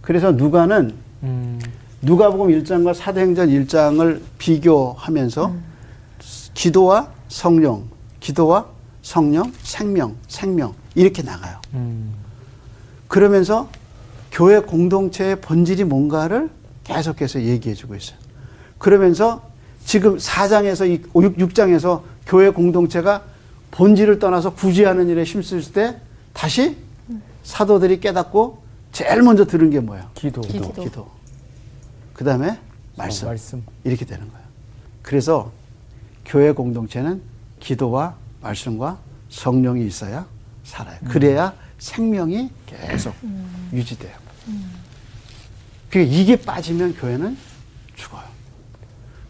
[0.01, 1.61] 그래서 누가는 음,
[2.01, 5.67] 누가복음 1장과 사도행전 1장을 비교하면서
[6.59, 7.85] 기도와 성령,
[8.18, 8.66] 기도와
[9.03, 11.61] 성령, 생명, 생명 이렇게 나가요.
[11.75, 12.12] 음,
[13.07, 13.68] 그러면서
[14.33, 16.51] 교회 공동체의 본질이 뭔가를
[16.83, 18.18] 계속해서 얘기해 주고 있어요.
[18.79, 19.49] 그러면서
[19.85, 23.23] 지금 4장에서 이 6, 6장에서 교회 공동체가
[23.71, 26.01] 본질을 떠나서 구제하는 일에 힘쓸 때
[26.33, 26.77] 다시
[27.44, 30.11] 사도들이 깨닫고 제일 먼저 들은 게 뭐예요?
[30.14, 30.40] 기도.
[30.40, 30.73] 기도.
[30.73, 31.09] 기도.
[32.14, 32.59] 그 다음에
[32.97, 33.29] 말씀.
[33.29, 33.62] 어, 말씀.
[33.85, 34.44] 이렇게 되는 거예요.
[35.03, 35.53] 그래서
[36.28, 37.22] 교회 공동체는
[37.58, 38.98] 기도와 말씀과
[39.30, 40.26] 성령이 있어야
[40.62, 40.98] 살아요.
[41.08, 43.14] 그래야 생명이 계속
[43.72, 44.12] 유지돼요.
[45.90, 47.36] 그 이게 빠지면 교회는
[47.96, 48.22] 죽어요.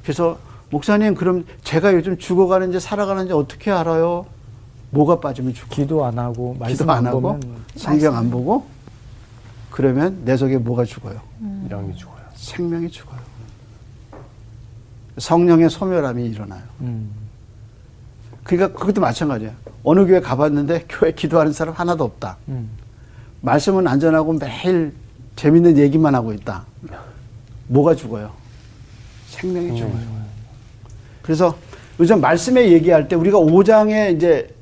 [0.02, 0.38] 그래서
[0.70, 4.26] 목사님 그럼 제가 요즘 죽어가는지 살아가는지 어떻게 알아요?
[4.90, 5.68] 뭐가 빠지면 죽어.
[5.74, 7.42] 기도 안 하고 말씀 안 안 하고 보면
[7.76, 8.66] 성경 안 보고
[9.70, 11.20] 그러면 내 속에 뭐가 죽어요?
[11.70, 12.18] 영이 죽어요.
[12.34, 13.20] 생명이 죽어요.
[15.18, 16.62] 성령의 소멸함이 일어나요.
[16.80, 17.10] 음,
[18.44, 19.52] 그러니까 그것도 마찬가지예요.
[19.84, 22.36] 어느 교회 가봤는데 교회 기도하는 사람 하나도 없다.
[22.48, 22.68] 음.
[23.40, 24.92] 말씀은 안전하고 매일
[25.36, 26.64] 재밌는 얘기만 하고 있다.
[27.68, 28.32] 뭐가 죽어요?
[29.28, 30.18] 생명이 죽어요.
[31.22, 31.56] 그래서
[32.00, 34.52] 요즘 말씀에 얘기할 때 우리가 5장에 이제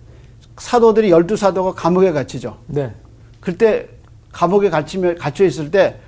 [0.59, 2.59] 사도들이 열두 사도가 감옥에 갇히죠.
[2.67, 2.93] 네.
[3.41, 3.89] 그때
[4.33, 5.99] 감옥에 갇히며 갇혀 있을 때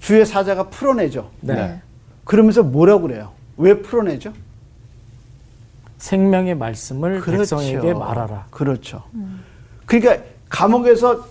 [0.00, 1.30] 주의 사자가 풀어내죠.
[1.40, 1.54] 네.
[1.54, 1.80] 네.
[2.24, 3.32] 그러면서 뭐라고 그래요?
[3.56, 4.32] 왜 풀어내죠?
[5.98, 8.46] 생명의 말씀을 백성에게 말하라.
[8.50, 9.02] 그렇죠.
[9.86, 11.26] 그러니까 감옥에서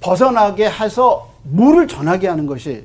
[0.00, 2.84] 벗어나게 해서 물을 전하게 하는 것이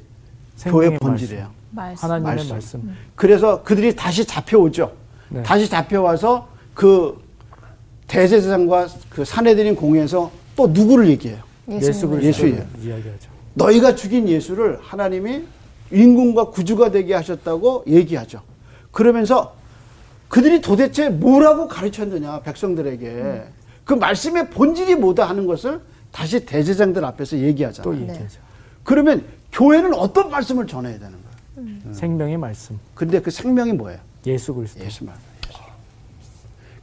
[0.63, 1.49] 교회 본질이에요.
[1.71, 2.03] 말씀.
[2.03, 2.51] 하나님의 말씀.
[2.51, 2.95] 말씀.
[3.15, 4.91] 그래서 그들이 다시 잡혀오죠.
[5.29, 5.43] 네.
[5.43, 7.21] 다시 잡혀와서 그
[8.07, 11.39] 대제사장과 그 사내들인 공회에서 또 누구를 얘기해요?
[11.69, 12.63] 예수 예수예요.
[12.81, 13.29] 이야기하죠.
[13.55, 15.43] 너희가 죽인 예수를 하나님이
[15.91, 18.41] 인군과 구주가 되게 하셨다고 얘기하죠.
[18.95, 19.53] 그러면서
[20.29, 23.43] 그들이 도대체 뭐라고 가르쳤느냐 백성들에게
[23.83, 25.81] 그 말씀의 본질이 뭐다 하는 것을
[26.13, 27.83] 다시 대제장들 앞에서 얘기하잖아요.
[27.83, 28.39] 또 얘기하죠.
[28.85, 31.93] 그러면 교회는 어떤 말씀을 전해야 되는 거예요?
[31.93, 32.79] 생명의 말씀.
[32.93, 33.99] 근데 그 생명이 뭐예요?
[34.25, 34.85] 예수 그리스도.
[34.85, 35.21] 예수 말씀.
[35.49, 35.59] 예수.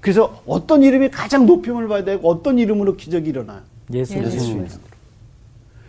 [0.03, 3.63] 그래서 어떤 이름이 가장 높임을 받아야 되고 어떤 이름으로 기적이 일어나요?
[3.91, 4.83] 예수 그리스도.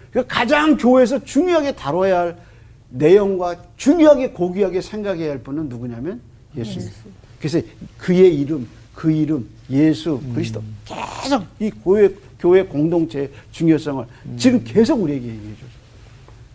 [0.10, 2.38] 그러니까 가장 교회에서 중요하게 다뤄야 할
[2.94, 6.22] 내용과 중요하게 고귀하게 생각해야 할 분은 누구냐면
[6.56, 6.90] 예수님.
[7.40, 7.60] 그래서
[7.98, 14.06] 그의 이름, 그 이름, 예수, 그리스도 계속 이 교회, 교회 공동체의 중요성을
[14.38, 15.84] 지금 계속 우리에게 얘기해 줬어요.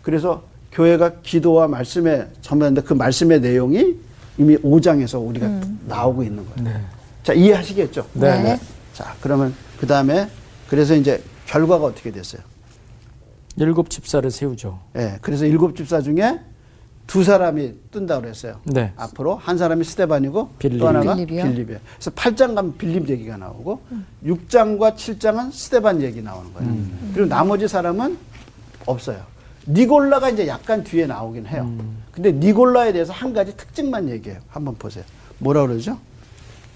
[0.01, 3.95] 그래서 교회가 기도와 말씀에 전부한데 그 말씀의 내용이
[4.37, 6.69] 이미 5장에서 우리가 나오고 있는 거예요.
[6.69, 6.81] 네.
[7.23, 8.07] 자, 이해하시겠죠?
[8.13, 8.41] 네.
[8.41, 8.59] 네.
[8.93, 10.29] 자, 그러면 그 다음에
[10.69, 12.41] 그래서 이제 결과가 어떻게 됐어요?
[13.57, 14.79] 일곱 집사를 세우죠.
[14.95, 16.39] 예, 그래서 일곱 집사 중에
[17.07, 18.57] 두 사람이 뜬다고 그랬어요.
[18.65, 18.93] 네.
[18.95, 20.79] 앞으로 한 사람이 스테반이고 빌립.
[20.79, 21.43] 또 하나가 빌립이요?
[21.43, 21.79] 빌립이에요.
[21.95, 23.81] 그래서 8장 가면 빌립 얘기가 나오고
[24.25, 26.75] 6장과 7장은 스테반 얘기 나오는 거예요.
[27.13, 28.17] 그리고 나머지 사람은
[28.85, 29.23] 없어요.
[29.67, 31.71] 니골라가 이제 약간 뒤에 나오긴 해요.
[32.11, 34.39] 근데 니골라에 대해서 한 가지 특징만 얘기해요.
[34.47, 35.03] 한번 보세요.
[35.39, 35.97] 뭐라 그러죠?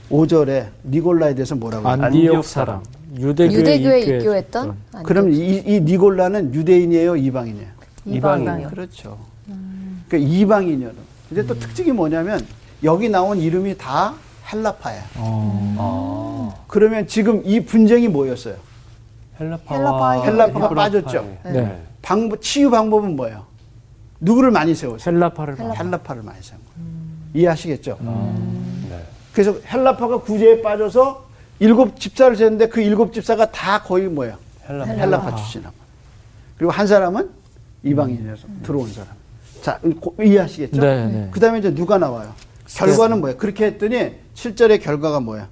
[0.09, 2.83] 5절에 니골라에 대해서 뭐라고 안디옥 사람.
[3.17, 7.67] 유대교에 유대교에 입교했던 그럼 이, 이 니골라는 유대인이에요, 이방인이에요?
[8.05, 8.69] 이방인이요.
[8.69, 9.17] 그렇죠.
[10.07, 10.91] 그러니까 이방인이요.
[11.29, 12.45] 근데 또 특징이 뭐냐면
[12.83, 14.13] 여기 나온 이름이 다
[14.51, 15.01] 헬라파예요.
[15.17, 15.75] 어.
[16.59, 16.63] 아.
[16.67, 18.55] 그러면 지금 이 분쟁이 뭐였어요?
[19.39, 21.37] 헬라파와 헬라파- 헬라파가 빠졌죠.
[21.45, 21.81] 네.
[22.01, 23.45] 방법, 치유 방법은 뭐예요?
[24.19, 25.15] 누구를 많이 세웠어요?
[25.15, 25.83] 헬라파를 헬라파.
[25.83, 26.89] 헬라파를 많이 세운 거예요.
[27.33, 27.97] 이해하시겠죠?
[28.89, 28.99] 네.
[29.33, 31.22] 그래서 헬라파가 구제에 빠져서
[31.63, 34.35] 일곱 집사를 세웠는데 그 일곱 집사가 다 거의 뭐예요?
[34.67, 34.91] 헬라파.
[34.91, 35.73] 헬라 파 출신하고.
[36.57, 37.29] 그리고 한 사람은
[37.83, 39.09] 이방인이어서 들어온 사람.
[39.61, 40.81] 자, 고- 이해하시겠죠?
[40.81, 41.27] 네, 네.
[41.31, 42.33] 그 다음에 이제 누가 나와요?
[42.67, 43.37] 결과는 뭐예요?
[43.37, 45.47] 그렇게 했더니 7절의 결과가 뭐야?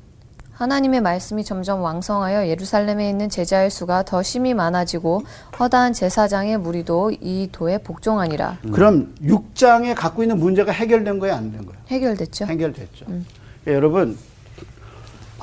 [0.53, 5.23] 하나님의 말씀이 점점 왕성하여 예루살렘에 있는 제자의 수가 더 심히 많아지고
[5.59, 8.57] 허다한 제사장의 무리도 이 도에 복종하니라.
[8.73, 11.35] 그럼 6장에 갖고 있는 문제가 해결된 거예요?
[11.35, 11.81] 안 된 거예요?
[11.87, 12.45] 해결됐죠.
[12.47, 13.05] 해결됐죠.
[13.05, 13.27] 그러니까
[13.67, 14.17] 여러분,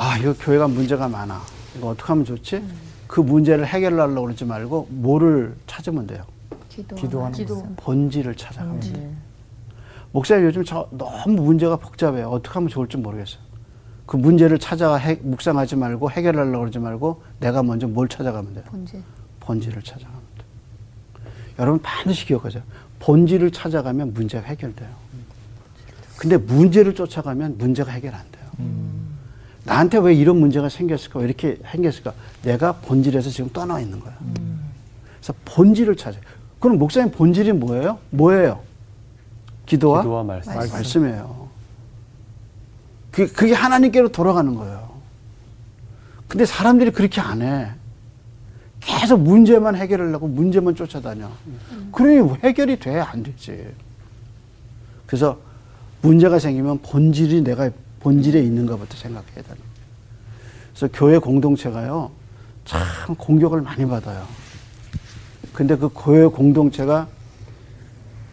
[0.00, 1.40] 아, 이거 교회가 문제가 많아.
[1.76, 2.62] 이거 어떻게 하면 좋지?
[3.08, 6.24] 그 문제를 해결하려고 그러지 말고 뭐를 찾으면 돼요?
[6.94, 7.66] 기도하는 기도.
[7.76, 9.10] 본질을 찾아가면 돼요.
[10.12, 12.28] 목사님 요즘 저 너무 문제가 복잡해요.
[12.28, 13.40] 어떻게 하면 좋을지 모르겠어요.
[14.06, 18.64] 그 문제를 찾아가 해- 묵상하지 말고 해결하려고 그러지 말고 내가 먼저 뭘 찾아가면 돼요?
[18.68, 19.02] 본질.
[19.40, 20.46] 본질을 찾아가면 돼요.
[21.58, 22.62] 여러분 반드시 기억하세요.
[23.00, 24.88] 본질을 찾아가면 문제가 해결돼요.
[26.16, 28.44] 근데 문제를 쫓아가면 문제가 해결 안 돼요.
[29.68, 31.18] 나한테 왜 이런 문제가 생겼을까?
[31.20, 32.14] 왜 이렇게 생겼을까?
[32.42, 34.16] 내가 본질에서 지금 떠나 있는 거야.
[35.18, 36.22] 그래서 본질을 찾아요.
[36.58, 37.98] 그럼 목사님 본질이 뭐예요?
[38.10, 38.60] 뭐예요?
[39.66, 40.54] 기도와, 기도와 말씀.
[40.54, 41.48] 말씀 이에요.
[43.10, 44.88] 그, 그게 하나님께로 돌아가는 거예요.
[46.28, 47.70] 근데 사람들이 그렇게 안 해.
[48.80, 51.28] 계속 문제만 해결하려고 문제만 쫓아다녀.
[51.92, 53.00] 그러니 해결이 돼?
[53.00, 53.66] 안 되지.
[55.06, 55.38] 그래서
[56.00, 59.62] 문제가 생기면 본질이 내가 본질에 있는가부터 생각해야 되는 거예요.
[60.74, 62.10] 그래서 교회 공동체가요,
[62.64, 64.26] 참 공격을 많이 받아요.
[65.52, 67.08] 근데 그 교회 공동체가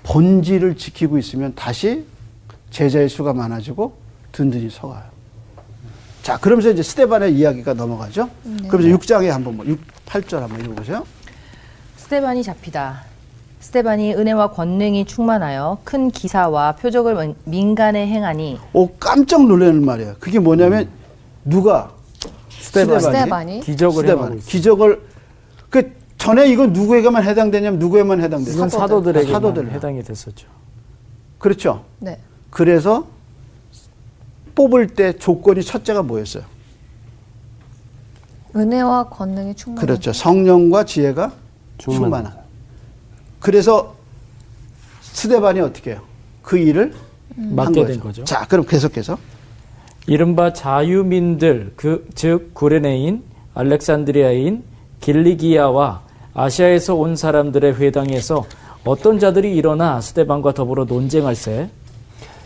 [0.04, 2.06] 본질을 지키고 있으면 다시
[2.70, 3.98] 제자의 수가 많아지고
[4.32, 5.04] 든든히 서가요.
[6.22, 8.30] 자, 그러면서 이제 스테반의 이야기가 넘어가죠.
[8.68, 11.06] 그러면서 6장에 한번, 뭐 6, 8절 한번 읽어보세요.
[11.98, 13.04] 스테반이 잡히다.
[13.70, 20.16] 스테반이 은혜와 권능이 충만하여 큰 기사와 표적을 민- 민간에 행하니 오, 깜짝 놀라는 말이에요.
[20.20, 20.88] 그게 뭐냐면,
[21.44, 21.92] 누가?
[22.52, 24.40] 스테반이, 스테반이 기적을 스테반.
[24.40, 25.02] 기적을
[25.72, 28.70] 그 전에 이건 누구에게만 해당되냐면 누구에만 해당돼요?
[28.70, 29.72] 사도들에게 사도들.
[29.72, 30.48] 해당이 됐었죠.
[31.40, 31.84] 그렇죠.
[31.98, 32.20] 네.
[32.52, 33.08] 그래서
[34.54, 36.44] 뽑을 때 조건이 첫째가 뭐였어요?
[38.56, 40.14] 은혜와 권능이 충만한 그렇죠.
[40.14, 41.32] 성령과 지혜가
[41.80, 42.04] 충만한.
[42.26, 42.45] 충만한.
[43.46, 43.94] 그래서
[45.02, 46.02] 스데반이 어떻게 해요?
[46.42, 46.94] 그 일을
[47.36, 48.24] 한 맡게 된 거죠.
[48.24, 49.20] 자, 그럼 계속해서
[50.08, 53.22] 이른바 자유민들 그 즉 구레네인
[53.54, 54.64] 알렉산드리아인
[55.00, 56.02] 길리기아와
[56.34, 58.46] 아시아에서 온 사람들의 회당에서
[58.84, 61.70] 어떤 자들이 일어나 스테반과 더불어 논쟁할세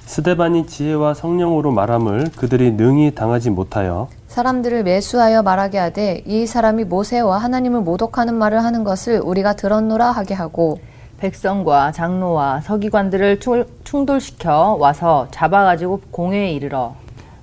[0.06, 7.40] 스데반이 지혜와 성령으로 말함을 그들이 능히 당하지 못하여 사람들을 매수하여 말하게 하되 이 사람이 모세와
[7.40, 10.80] 하나님을 모독하는 말을 하는 것을 우리가 들었노라 하게 하고
[11.18, 16.94] 백성과 장로와 서기관들을 충- 충돌시켜 와서 잡아가지고 공회에 이르러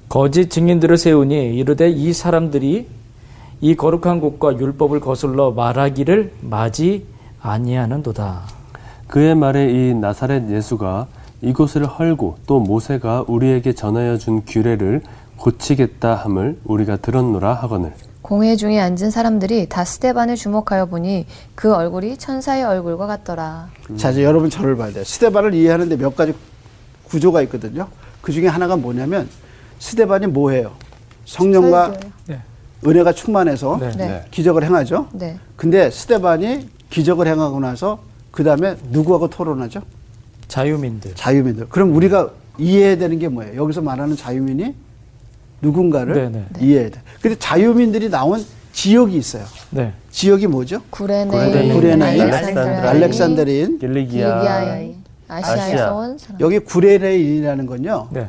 [0.09, 2.87] 거짓 증인들을 세우니 이르되 이 사람들이
[3.61, 7.05] 이 거룩한 곳과 율법을 거슬러 말하기를 마지
[7.43, 8.43] 아니하는도다.
[9.09, 11.07] 그의 말에 이 나사렛 예수가
[11.43, 15.03] 이곳을 헐고 또 모세가 우리에게 전하여 준 규례를
[15.39, 17.93] 고치겠다 함을 우리가 들었노라 하거늘
[18.27, 23.69] 공회 중에 앉은 사람들이 다 스테반을 주목하여 보니 그 얼굴이 천사의 얼굴과 같더라.
[23.97, 25.05] 자, 이제 여러분 저를 봐야 돼요.
[25.05, 26.35] 스데반을 이해하는데 몇 가지
[27.05, 27.87] 구조가 있거든요.
[28.21, 29.29] 그 중에 하나가 뭐냐면
[29.79, 30.73] 스데반이 뭐 해요?
[31.25, 32.13] 성령과 설교요.
[32.27, 32.43] 네.
[32.85, 33.91] 은혜가 충만해서 네.
[33.93, 34.25] 네.
[34.33, 35.07] 기적을 행하죠.
[35.13, 35.39] 네.
[35.55, 38.01] 근데 스데반이 기적을 행하고 나서
[38.33, 39.83] 그 다음에 누구하고 토론하죠?
[40.49, 41.15] 자유민들.
[41.15, 41.69] 자유민들.
[41.69, 43.63] 그럼 우리가 이해해야 되는 게 뭐예요?
[43.63, 44.75] 여기서 말하는 자유민이
[45.61, 46.45] 누군가를 네네.
[46.61, 47.01] 이해해야 돼.
[47.21, 49.45] 근데 자유민들이 나온 지역이 있어요.
[49.71, 49.93] 네.
[50.11, 50.81] 지역이 뭐죠?
[50.91, 53.79] 구레네, 구레네인, 알렉산드리아인, 알렉산드리인.
[53.79, 54.79] 길리기아
[55.29, 55.93] 아시아에서 아시아.
[55.93, 56.41] 온 사람.
[56.41, 58.09] 여기 구레네인이라는 건요.
[58.11, 58.29] 네.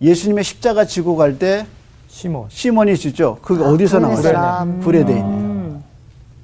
[0.00, 1.66] 예수님의 십자가 지고 갈 때
[2.08, 2.46] 시몬.
[2.48, 3.38] 시몬이 주죠.
[3.42, 4.32] 그게 어디서 구레네 나왔어요?
[4.32, 4.80] 사람.
[4.80, 5.18] 구레네인.
[5.18, 5.51] 이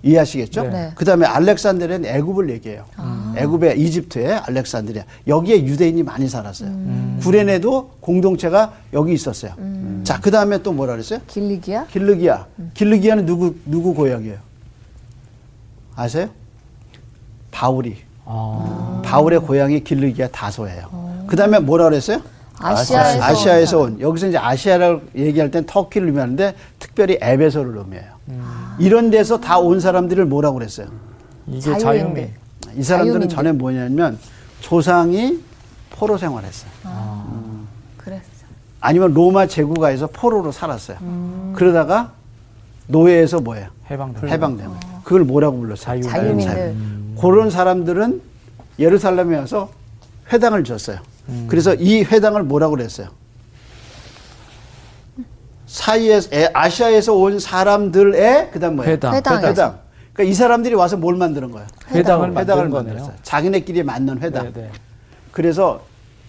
[0.04, 0.62] 해하시겠죠?
[0.64, 0.68] 네.
[0.70, 0.92] 네.
[0.94, 2.84] 그 다음에 알렉산드리아는 애굽을 얘기해요.
[3.36, 5.04] 애굽의 이집트의 알렉산드리아.
[5.26, 6.70] 여기에 유대인이 많이 살았어요.
[7.20, 9.52] 구레네도 공동체가 여기 있었어요.
[10.04, 11.20] 자, 그 다음에 또 뭐라 그랬어요?
[11.26, 11.86] 길리기아?
[11.86, 12.46] 길르기아.
[12.74, 14.38] 길르기아는 누구 누구 고향이에요?
[15.96, 16.28] 아세요?
[17.50, 17.96] 바울이.
[18.24, 19.02] 아.
[19.04, 21.24] 바울의 고향이 길르기아 다소예요.
[21.26, 22.20] 그다음에 뭐라 그랬어요?
[22.60, 28.18] 아시아에서, 아시아에서 온온 여기서 이제 아시아를 얘기할 땐 터키를 의미하는데 특별히 에베소를 의미해요.
[28.78, 30.88] 이런 데서 다 온 사람들을 뭐라고 그랬어요?
[31.46, 31.80] 이게 자유인들.
[31.80, 32.30] 자유민.
[32.76, 33.36] 이 사람들은 자유민들.
[33.36, 34.18] 전에 뭐냐면
[34.60, 35.40] 조상이
[35.90, 36.70] 포로 생활했어요.
[37.96, 38.22] 그랬어.
[38.80, 40.98] 아니면 로마 제국가에서 포로로 살았어요.
[41.54, 42.12] 그러다가
[42.86, 43.68] 노예에서 뭐예요?
[43.90, 44.28] 해방된.
[44.28, 44.80] 해방된 거예요.
[45.02, 46.02] 그걸 뭐라고 불렀어요?
[46.02, 46.46] 자유민.
[46.46, 47.20] 자유민들.
[47.20, 48.20] 그런 사람들은
[48.78, 49.70] 예루살렘에 와서
[50.32, 50.98] 회당을 줬어요.
[51.28, 51.46] 음.
[51.48, 53.08] 그래서 이 회당을 뭐라고 그랬어요?
[55.66, 58.92] 사이에서 에, 아시아에서 온 사람들의 그다음 뭐예요?
[58.92, 59.14] 회당.
[59.14, 59.48] 회당에서.
[59.48, 59.78] 회당.
[60.14, 61.66] 그러니까 이 사람들이 와서 뭘 만드는 거예요?
[61.90, 62.68] 회당을 회당을.
[62.70, 63.14] 만들었어요.
[63.22, 64.52] 자기네끼리 맞는 회당.
[64.52, 64.70] 네, 네.
[65.30, 65.82] 그래서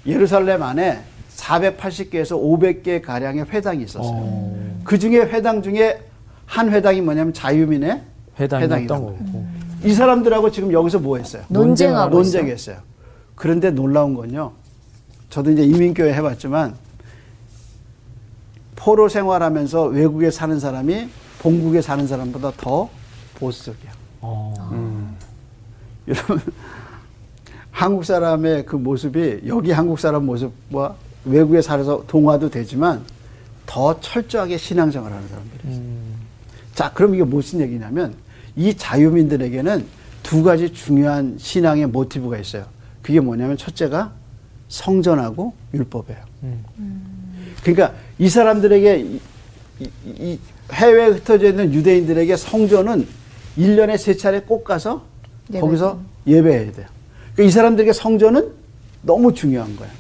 [0.06, 1.00] 예루살렘 안에
[1.38, 4.12] 480개에서 500개 가량의 회당이 있었어요.
[4.14, 4.80] 어.
[4.84, 6.02] 그 중에 회당 중에
[6.46, 8.02] 한 회당이 뭐냐면 자유민의
[8.40, 9.46] 회당이었던 거고.
[9.84, 11.44] 이 사람들하고 지금 여기서 뭐 했어요?
[11.48, 12.10] 논쟁하고.
[12.14, 12.78] 논쟁했어요.
[13.36, 14.52] 그런데 놀라운 건요.
[15.30, 16.76] 저도 이제 이민교회 해봤지만
[18.76, 22.90] 포로 생활하면서 외국에 사는 사람이 본국에 사는 사람보다 더
[23.36, 23.92] 보수적이야.
[24.22, 25.16] 어.
[26.08, 26.42] 여러분
[27.72, 33.04] 한국 사람의 그 모습이 여기 한국 사람 모습과 외국에 살아서 동화도 되지만
[33.66, 35.86] 더 철저하게 신앙생활을 하는 사람들이 있어요.
[36.74, 38.16] 자, 그럼 이게 무슨 얘기냐면
[38.56, 39.86] 이 자유민들에게는
[40.24, 42.66] 두 가지 중요한 신앙의 모티브가 있어요.
[43.02, 44.12] 그게 뭐냐면 첫째가
[44.70, 46.20] 성전하고 율법이에요.
[47.64, 49.20] 그러니까 이 사람들에게 이,
[49.80, 50.40] 이- 이
[50.72, 53.08] 해외에 흩어져 있는 유대인들에게 성전은
[53.58, 55.04] 1년에 세 차례 꼭 가서
[55.50, 55.60] 예배.
[55.60, 56.86] 거기서 예배해야 돼요.
[57.34, 58.52] 그러니까 이 사람들에게 성전은
[59.02, 59.92] 너무 중요한 거예요.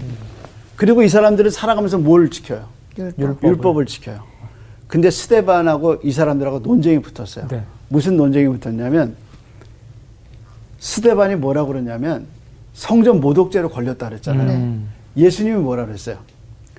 [0.75, 2.67] 그리고 이 사람들은 살아가면서 뭘 지켜요?
[2.97, 3.43] 율법.
[3.43, 3.85] 율법을.
[3.85, 4.23] 지켜요.
[4.87, 7.47] 근데 스테반하고 이 사람들하고 논쟁이 붙었어요.
[7.47, 7.63] 네.
[7.89, 9.15] 무슨 논쟁이 붙었냐면
[10.79, 12.27] 스테반이 뭐라고 그러냐면
[12.79, 14.51] 성전 모독죄로 걸렸다 그랬잖아요.
[14.51, 14.89] 음.
[15.17, 16.17] 예수님이 뭐라 그랬어요?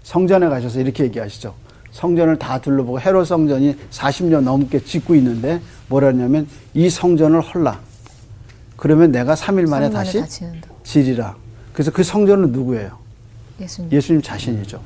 [0.03, 1.53] 성전에 가셔서 이렇게 얘기하시죠.
[1.93, 5.61] 성전을 다 둘러보고 헤롯 성전이 40년 넘게 짓고 있는데
[5.91, 7.81] 뭐라 하냐면 이 성전을 헐라.
[8.79, 10.27] 그러면 내가 3일 만에 다시 다.
[10.85, 11.37] 지리라.
[11.75, 12.97] 그래서 그 성전은 누구예요?
[13.61, 13.93] 예수님.
[13.93, 14.81] 예수님 자신이죠.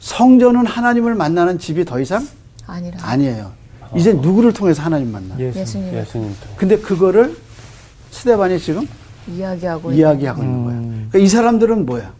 [0.00, 2.28] 성전은 하나님을 만나는 집이 더 이상
[2.66, 2.98] 아니라.
[3.00, 3.52] 아니에요.
[3.96, 5.34] 이제 누구를 통해서 하나님 만나?
[5.38, 5.60] 예수.
[5.60, 5.94] 예수님.
[5.94, 7.34] 예수님 근데 그거를
[8.10, 8.86] 스데반이 지금
[9.28, 10.80] 이야기하고 이야기하고 있는 거예요.
[10.80, 10.90] 음.
[11.10, 12.12] 그러니까 이 사람들은 뭐야?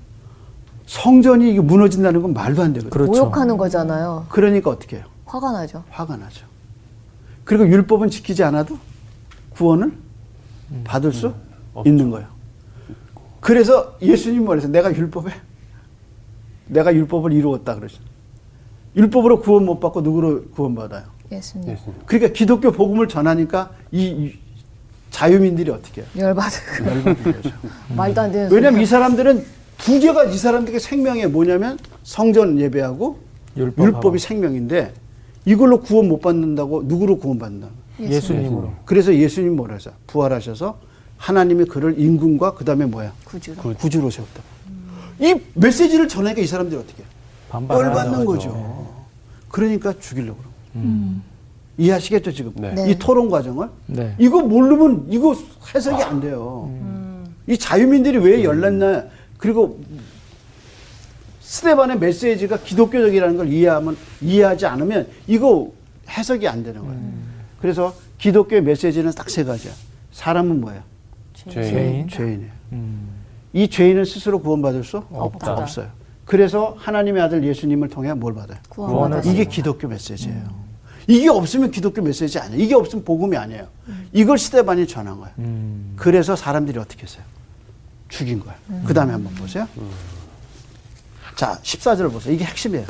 [0.87, 2.91] 성전이 이게 무너진다는 건 말도 안 되거든요.
[2.91, 3.11] 그렇죠.
[3.13, 4.27] 모욕하는 거잖아요.
[4.29, 5.05] 그러니까 어떻게 해요?
[5.25, 5.83] 화가 나죠.
[5.91, 6.47] 화가 나죠.
[7.45, 8.79] 그리고 율법은 지키지 않아도
[9.51, 9.93] 구원을
[10.85, 11.33] 받을 수
[11.85, 12.29] 있는 거예요.
[13.41, 15.31] 그래서 예수님 말해서 내가 율법에
[16.67, 18.01] 내가 율법을 이루었다 그러죠.
[18.97, 21.05] 율법으로 구원 못 받고 누구로 구원 받아요?
[21.31, 21.69] 예수님.
[21.69, 22.01] 예수님.
[22.07, 24.39] 그러니까 기독교 복음을 전하니까 이, 이
[25.11, 26.11] 자유민들이 어떻게 해요?
[26.17, 27.33] 열받은.
[27.33, 27.51] 거죠.
[27.97, 28.81] 말도 안 되는 왜냐면.
[28.83, 29.45] 이 사람들은
[29.79, 33.19] 두 개가 이 사람들의 생명이 뭐냐면 성전 예배하고
[33.57, 33.85] 율법하고.
[33.97, 34.93] 율법이 생명인데
[35.45, 37.69] 이걸로 구원 못 받는다고 누구로 구원 받는다?
[38.01, 38.73] 예수님으로.
[38.85, 39.93] 그래서 예수님 뭐라 하죠?
[40.07, 40.79] 부활하셔서
[41.17, 43.13] 하나님이 그를 임금과 그 다음에 뭐야?
[43.25, 43.57] 구주로.
[43.75, 44.43] 구주로 세웠다.
[45.19, 47.03] 이 메시지를 전하니까 이 사람들이 어떻게
[47.55, 48.27] 열받는 하죠.
[48.27, 48.95] 거죠.
[49.49, 50.57] 그러니까 죽이려고 그러고.
[51.79, 52.53] 이해하시겠죠, 지금?
[52.57, 52.75] 네.
[52.91, 53.69] 이 토론 과정을?
[53.87, 54.15] 네.
[54.19, 55.35] 이거 모르면 이거
[55.75, 56.71] 해석이 안 돼요.
[57.47, 59.05] 이 자유민들이 왜 열났나?
[59.39, 59.81] 그리고
[61.41, 65.71] 스테반의 메시지가 기독교적이라는 걸 이해하면 이해하지 않으면 이거
[66.09, 67.01] 해석이 안 되는 거예요.
[67.61, 69.73] 그래서 기독교의 메시지는 딱 세 가지야.
[70.13, 70.83] 사람은 뭐예요?
[71.35, 71.63] 죄인.
[71.71, 72.09] 죄인.
[72.09, 72.51] 죄인이에요.
[72.73, 73.09] 음.
[73.53, 75.53] 이 죄인은 스스로 구원받을 수 없다.
[75.55, 75.89] 없어요.
[76.25, 78.59] 그래서 하나님의 아들 예수님을 통해 뭘 받아요?
[78.71, 80.66] 구원을 이게 기독교 메시지예요.
[81.07, 82.63] 이게 없으면 기독교 메시지 아니에요.
[82.63, 83.67] 이게 없으면 복음이 아니에요.
[84.13, 85.33] 이걸 스테반이 전한 거예요.
[85.39, 85.95] 음.
[85.97, 87.23] 그래서 사람들이 어떻게 했어요?
[88.09, 88.57] 죽인 거예요.
[88.85, 89.67] 그 다음에 한번 보세요.
[91.37, 92.35] 자, 14절 보세요.
[92.35, 92.87] 이게 핵심이에요.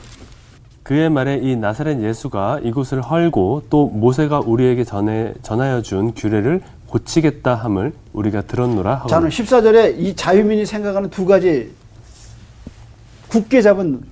[0.82, 7.56] 그의 말에 이 나사렛 예수가 이곳을 헐고 또 모세가 우리에게 전해 전하여 준 규례를 고치겠다
[7.56, 11.72] 함을 우리가 들었노라 하고 저는 14절에 이 자유민이 생각하는 두 가지
[13.26, 14.02] 굳게 잡은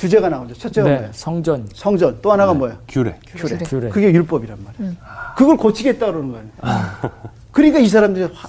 [0.00, 0.54] 주제가 나오죠.
[0.54, 1.12] 첫째가 네, 뭐예요?
[1.12, 1.68] 성전.
[1.74, 2.18] 성전.
[2.22, 2.78] 또 하나가 뭐예요?
[2.88, 3.18] 규례.
[3.36, 3.58] 규례.
[3.58, 3.88] 규례.
[3.90, 4.96] 그게 율법이란 말이에요.
[5.36, 6.46] 그걸 고치겠다 그러는 거예요.
[7.52, 8.48] 그러니까 이 사람들이 화,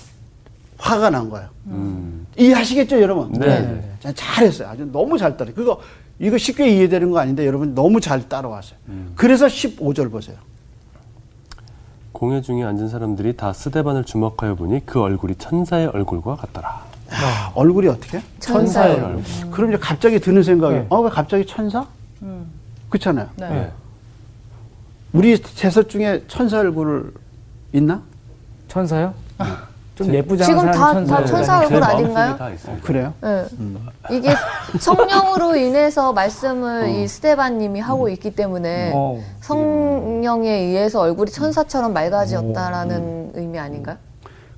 [0.77, 1.49] 화가 난 거예요.
[1.67, 2.25] 음.
[2.37, 3.33] 이해하시겠죠, 여러분?
[3.33, 3.47] 네.
[3.59, 3.91] 네.
[3.99, 4.69] 자, 잘했어요.
[4.69, 5.51] 아주 너무 잘 따라.
[5.53, 5.81] 그거
[6.19, 8.77] 이거 쉽게 이해되는 거 아닌데 여러분 너무 잘 따라왔어요.
[9.15, 10.37] 그래서 15절 보세요.
[12.13, 16.85] 공회 중에 앉은 사람들이 다 스데반을 주목하여 보니 그 얼굴이 천사의 얼굴과 같더라.
[17.11, 18.21] 아, 얼굴이 어떻게?
[18.39, 18.99] 천사의.
[18.99, 19.23] 얼굴.
[19.51, 20.85] 그럼 이제 갑자기 드는 생각이 네.
[20.89, 21.85] 어, 왜 갑자기 천사?
[22.89, 23.27] 그렇잖아요.
[23.35, 23.49] 네.
[23.49, 23.71] 네.
[25.13, 27.13] 우리 제사 중에 천사 얼굴
[27.73, 28.01] 있나?
[28.67, 29.13] 천사요?
[29.95, 31.25] 좀 예쁘지 않은 지금 다- 다.
[31.25, 32.37] 천사 제 얼굴 아닌가요?
[32.37, 32.77] 다 있어요.
[32.81, 33.13] 그래요?
[33.23, 33.45] 예.
[34.15, 34.33] 이게
[34.79, 39.21] 성령으로 인해서 말씀을 이 스테반님이 하고 있기 때문에 어.
[39.41, 43.97] 성령에 의해서 얼굴이 천사처럼 맑아지었다라는 의미 아닌가요?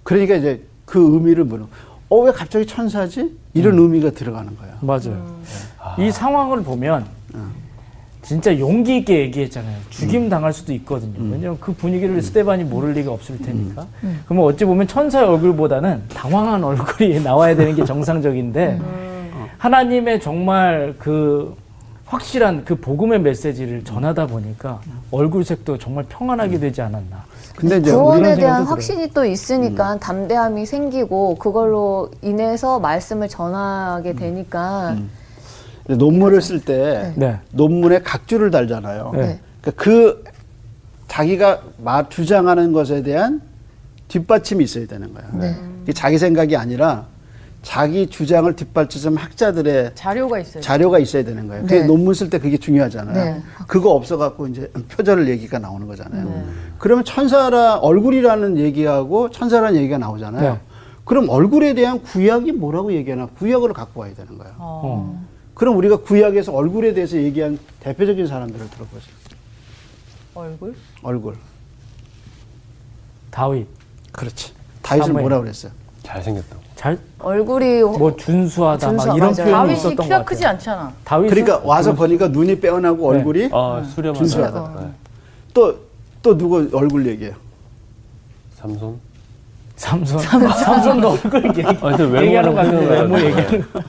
[0.03, 1.67] 그러니까 이제 그 의미를 물어.
[2.09, 3.35] 어, 왜 갑자기 천사지?
[3.53, 4.73] 이런 의미가 들어가는 거예요.
[4.81, 5.35] 맞아요.
[5.97, 7.05] 이 상황을 보면
[8.21, 9.75] 진짜 용기 있게 얘기했잖아요.
[9.89, 11.13] 죽임 당할 수도 있거든요.
[11.19, 13.85] 왜냐하면 그 분위기를 스테반이 모를 리가 없을 테니까.
[14.25, 18.79] 그러면 어찌 보면 천사의 얼굴보다는 당황한 얼굴이 나와야 되는 게 정상적인데
[19.57, 21.55] 하나님의 정말 그
[22.05, 24.79] 확실한 그 복음의 메시지를 전하다 보니까
[25.11, 27.25] 얼굴색도 정말 평안하게 되지 않았나.
[27.55, 34.97] 근데 이제 구원에 대한 확신이 또 있으니까 담대함이 생기고 그걸로 인해서 말씀을 전하게 되니까
[35.87, 37.39] 논문을 쓸때 네.
[37.51, 39.11] 논문에 각주를 달잖아요.
[39.13, 39.39] 네.
[39.61, 40.23] 그러니까 그
[41.07, 43.41] 자기가 마 주장하는 것에 대한
[44.07, 45.29] 뒷받침이 있어야 되는 거예요.
[45.33, 45.93] 네.
[45.93, 47.05] 자기 생각이 아니라
[47.63, 50.61] 자기 주장을 뒷받침 학자들의 자료가 있어요.
[50.61, 51.65] 자료가 있어야 되는 거예요.
[51.65, 51.79] 네.
[51.79, 53.13] 그 논문 쓸 때 그게 중요하잖아요.
[53.15, 53.41] 네.
[53.67, 56.45] 그거 없어 갖고 이제 표절을 얘기가 나오는 거잖아요.
[56.77, 60.53] 그러면 천사라 얼굴이라는 얘기하고 천사라는 얘기가 나오잖아요.
[60.53, 60.59] 네.
[61.05, 64.53] 그럼 얼굴에 대한 구약이 뭐라고 얘기하나 구약을 갖고 와야 되는 거예요.
[64.57, 65.25] 어.
[65.53, 69.13] 그럼 우리가 구약에서 얼굴에 대해서 얘기한 대표적인 사람들을 들어보세요.
[70.35, 70.75] 얼굴?
[71.01, 71.35] 얼굴.
[73.31, 73.67] 다윗.
[74.11, 74.53] 그렇지.
[74.83, 75.21] 사무엘.
[75.21, 75.71] 뭐라 그랬어요?
[76.03, 76.62] 잘생겼다고.
[76.75, 79.35] 잘, 얼굴이 뭐 준수하다 막 준수하- 이런 맞아요.
[79.35, 80.25] 표현이 다윗이 있었던 것 키가 같아요.
[80.25, 80.93] 크지 않잖아.
[81.03, 83.17] 다윗은 그러니까 와서 보니까 눈이 빼어나고 네.
[83.19, 84.17] 얼굴이 아, 수렴하다.
[84.19, 84.73] 준수하다.
[84.81, 84.87] 네.
[85.53, 85.75] 또,
[86.21, 87.35] 또 누구 얼굴 얘기해요?
[88.55, 88.99] 삼손.
[89.75, 90.19] 삼손.
[90.51, 93.19] 삼손도 얼굴 얘기, 아, 얘기하는 것 같은데 외모.
[93.19, 93.81] 얘기하는 거.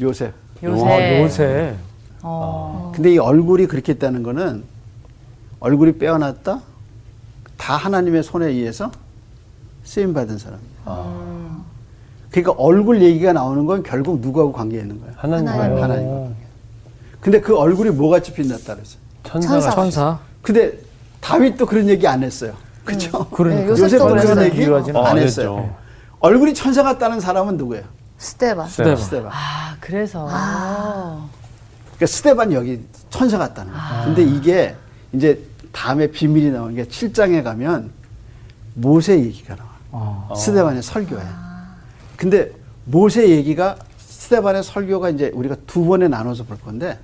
[0.00, 0.32] 요셉.
[0.62, 0.82] 요새.
[0.84, 1.74] 와, 요새.
[2.22, 2.92] 어.
[2.94, 4.64] 근데 이 얼굴이 그렇게 했다는 거는
[5.60, 6.60] 얼굴이 빼어났다?
[7.56, 8.90] 다 하나님의 손에 의해서
[9.84, 10.68] 쓰임 받은 사람이에요.
[12.30, 15.10] 그러니까 얼굴 얘기가 나오는 건 결국 누구하고 관계 있는 거야?
[15.16, 15.48] 하나님.
[15.48, 15.82] 하나님.
[15.82, 16.28] 하나님과.
[17.20, 18.96] 근데 그 얼굴이 뭐같이 빛났다 그랬어.
[19.24, 20.18] 천사가 천사.
[20.42, 20.78] 근데
[21.20, 22.52] 다윗도 그런 얘기 안 했어요.
[22.84, 23.26] 그죠?
[23.30, 23.62] 그러니까.
[23.62, 24.44] 네, 요셉도 그런.
[24.44, 25.56] 얘기 안안 했어요.
[25.58, 25.76] 했죠.
[26.20, 27.84] 얼굴이 천사 같다는 사람은 누구예요?
[28.18, 28.68] 스테반.
[28.68, 28.96] 스테반.
[28.96, 29.32] 스테반.
[29.32, 30.26] 아, 그래서.
[30.26, 34.04] 그러니까 스테반 여기 천사 같다는 거예요.
[34.04, 34.74] 근데 이게
[35.12, 37.90] 이제 다음에 비밀이 나오는 게 7장에 가면
[38.74, 39.72] 모세 얘기가 나와요.
[39.90, 40.34] 어.
[40.36, 41.47] 스테반의 설교예요.
[42.18, 42.50] 근데
[42.84, 46.98] 모세 얘기가 스테반의 설교가 이제 우리가 두 번에 나눠서 볼 건데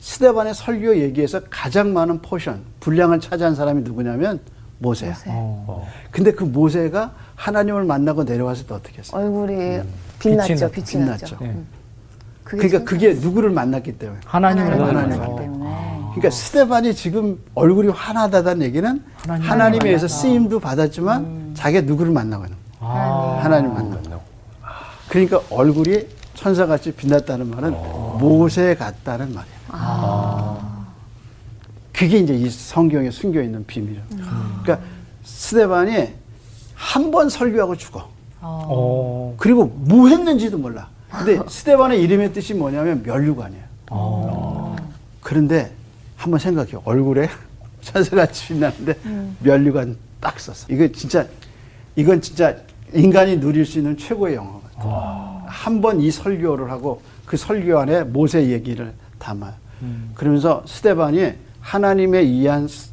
[0.00, 4.40] 스데반의 설교 얘기에서 가장 많은 포션, 분량을 차지한 사람이 누구냐면
[4.78, 5.10] 모세야.
[5.12, 5.30] 모세.
[5.32, 5.86] 어.
[6.10, 9.16] 근데 그 모세가 하나님을 만나고 내려왔을 때 어떻게 했어?
[9.16, 9.80] 얼굴이
[10.18, 10.70] 빛났죠.
[10.70, 11.24] 빛이 빛이, 빛났죠.
[11.26, 11.36] 났죠.
[11.40, 11.56] 네.
[12.42, 14.20] 그게 그러니까 그게 누구를 만났기 때문에.
[14.24, 15.18] 하나님을 하나님을.
[15.18, 15.70] 만났기 때문에.
[16.14, 19.48] 그러니까 스테반이 지금 얼굴이 환하다는 얘기는 하나님.
[19.48, 22.56] 하나님에 의해서 쓰임도 받았지만 자기가 누구를 만나고 있는.
[22.80, 23.40] 아.
[23.42, 24.26] 하나님 만나고.
[25.16, 27.70] 그러니까 얼굴이 천사같이 빛났다는 말은
[28.18, 29.54] 모세 같다는 말이야.
[31.94, 34.02] 그게 이제 이 성경에 숨겨 있는 비밀이야.
[34.62, 34.78] 그러니까
[35.24, 36.08] 스테반이
[36.74, 38.10] 한 번 설교하고 죽어.
[38.42, 39.34] 어.
[39.38, 40.90] 그리고 뭐 했는지도 몰라.
[41.10, 43.64] 근데 스테반의 이름의 뜻이 뭐냐면 멸류관이에요.
[43.92, 44.76] 어.
[45.22, 45.72] 그런데
[46.16, 46.72] 한번 생각해.
[46.84, 47.30] 얼굴에
[47.80, 48.98] 천사같이 빛나는데
[49.40, 50.66] 멸류관 딱 썼어.
[50.68, 51.26] 이거 진짜,
[51.94, 52.54] 이건 진짜
[52.92, 54.65] 인간이 누릴 수 있는 최고의 영화거든.
[54.78, 59.54] 한 번 이 설교를 하고 그 설교 안에 모세 얘기를 담아요.
[60.14, 62.90] 그러면서 스테반이 하나님의 이한 스-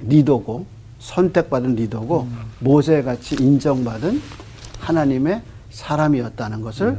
[0.00, 0.66] 리더고
[0.98, 2.28] 선택받은 리더고
[2.60, 4.20] 모세같이 인정받은
[4.80, 6.98] 하나님의 사람이었다는 것을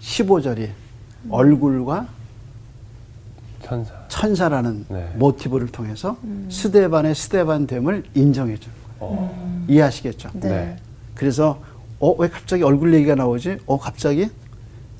[0.00, 0.70] 15절이
[1.30, 2.06] 얼굴과
[3.62, 3.92] 천사.
[4.08, 5.10] 천사 라는 네.
[5.16, 6.16] 모티브를 통해서
[6.50, 9.64] 스데반의 스데반됨을 인정해 주는 거예요.
[9.68, 10.30] 이해하시겠죠?
[10.34, 10.48] 네.
[10.48, 10.76] 네.
[11.14, 11.58] 그래서
[12.04, 13.58] 어 왜 갑자기 얼굴 얘기가 나오지?
[13.66, 14.28] 어 갑자기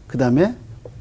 [0.07, 0.55] 그 다음에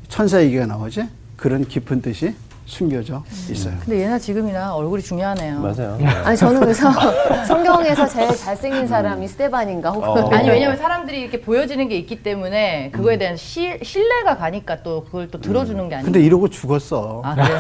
[0.10, 1.08] 천사 얘기가 나오지?
[1.38, 2.36] 그런 깊은 뜻이
[2.66, 3.74] 숨겨져 있어요.
[3.86, 5.60] 근데 예나 지금이나 얼굴이 중요하네요.
[5.60, 5.98] 맞아요.
[6.26, 6.90] 아니 저는 그래서
[7.48, 10.30] 성경에서 제일 잘생긴 사람이 스테반인가 혹은 어.
[10.30, 15.30] 아니 왜냐면 사람들이 이렇게 보여지는 게 있기 때문에 그거에 대한 시, 신뢰가 가니까 또 그걸
[15.30, 16.06] 또 들어주는 게 아니에요.
[16.06, 17.22] 근데 이러고 죽었어.
[17.24, 17.60] 아 그래요?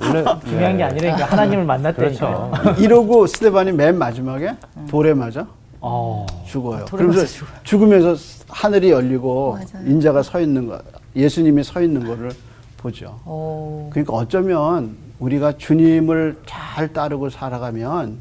[0.00, 2.50] 원래 중요한 게 아니라니까 하나님을 만났다니까.
[2.54, 2.60] 네.
[2.62, 2.80] 그렇죠.
[2.82, 4.54] 이러고 스데반이 맨 마지막에
[4.90, 5.46] 돌에 맞아
[5.80, 6.26] 어.
[6.46, 6.84] 죽어요.
[6.86, 7.56] 돌에 그러면서 죽어요.
[7.64, 8.16] 죽으면서
[8.48, 9.86] 하늘이 열리고 맞아요.
[9.86, 10.80] 인자가 서 있는 거,
[11.16, 12.32] 예수님이 서 있는 거를
[12.76, 13.18] 보죠.
[13.26, 13.88] 오.
[13.90, 18.18] 그러니까 어쩌면 우리가 주님을 잘 따르고 살아가면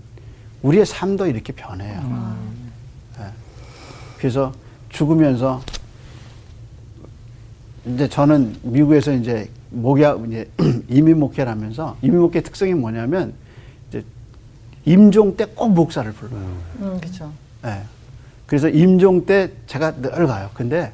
[0.61, 2.35] 우리의 삶도 이렇게 변해요.
[3.19, 3.25] 예.
[4.17, 4.51] 그래서
[4.89, 5.61] 죽으면서
[7.85, 10.49] 이제 저는 미국에서 이제 목약 이제
[10.89, 13.33] 이민 목회를 하면서 이민 목회 특성이 뭐냐면
[13.89, 14.03] 이제
[14.85, 16.41] 임종 때 꼭 목사를 불러요.
[16.81, 17.31] 음 그렇죠.
[17.65, 17.83] 예.
[18.45, 20.49] 그래서 임종 때 제가 늘 가요.
[20.53, 20.91] 근데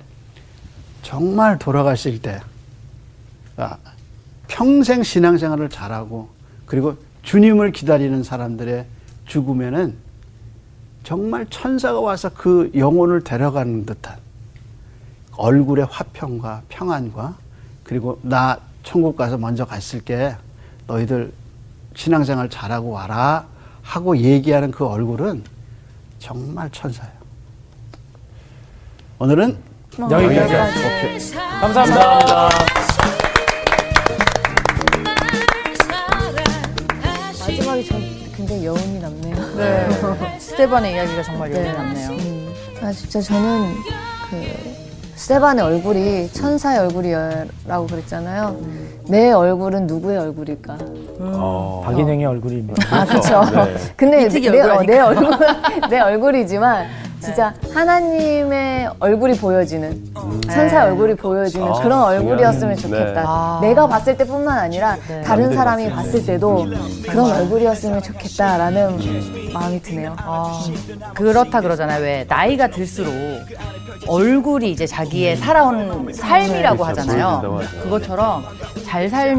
[1.02, 2.42] 정말 돌아가실 때
[3.58, 3.78] 아,
[4.48, 6.30] 평생 신앙생활을 잘하고
[6.66, 8.86] 그리고 주님을 기다리는 사람들의
[9.26, 9.96] 죽으면은
[11.04, 14.18] 정말 천사가 와서 그 영혼을 데려가는 듯한
[15.38, 17.38] 얼굴의 화평과 평안과
[17.84, 20.36] 그리고 나 천국 가서 먼저 갔을게
[20.88, 21.32] 너희들
[21.96, 23.46] 신앙생활 잘하고 와라
[23.82, 25.44] 하고 얘기하는 그 얼굴은
[26.26, 27.14] 정말 천사예요.
[29.20, 29.56] 오늘은
[30.00, 31.36] 여기까지.
[31.36, 32.50] 감사합니다.
[37.40, 38.02] 마지막에 전
[38.36, 39.36] 굉장히 여운이 남네요.
[39.56, 40.40] 네.
[40.42, 41.72] 스테반의 이야기가 정말 여기 네.
[41.72, 42.10] 남네요.
[42.82, 43.76] 아 진짜 저는
[44.32, 48.60] 그 스테반의 얼굴이 천사의 얼굴이라고 그랬잖아요.
[49.08, 50.78] 내 얼굴은 누구의 얼굴일까?
[51.20, 51.82] 어.
[51.86, 52.84] 박인영의 얼굴입니다.
[52.96, 53.44] 아 그렇죠.
[53.52, 53.76] 네.
[53.96, 55.08] 근데 내, 얼굴 어, 내 아닐까?
[55.08, 56.86] 얼굴 내 얼굴이지만
[57.20, 60.04] 진짜 하나님의 얼굴이 보여지는
[60.46, 60.78] 천사의 네.
[60.78, 63.22] 얼굴이 보여지는 아, 그런 얼굴이었으면 중요한- 좋겠다.
[63.22, 63.28] 네.
[63.28, 63.60] 아.
[63.62, 65.22] 내가 봤을 때뿐만 아니라 네.
[65.22, 66.66] 다른 사람이 봤을 때도
[67.08, 70.16] 그런 얼굴이었으면 좋겠다라는 마음이 드네요.
[70.18, 70.52] 아,
[71.16, 72.02] 그렇다 그러잖아요.
[72.04, 73.14] 왜 나이가 들수록
[74.08, 77.02] 얼굴이 이제 자기의 살아온 삶이라고 그렇죠.
[77.02, 77.28] 하잖아요.
[77.28, 77.60] 하죠.
[77.84, 78.44] 그것처럼
[78.86, 79.36] 잘 산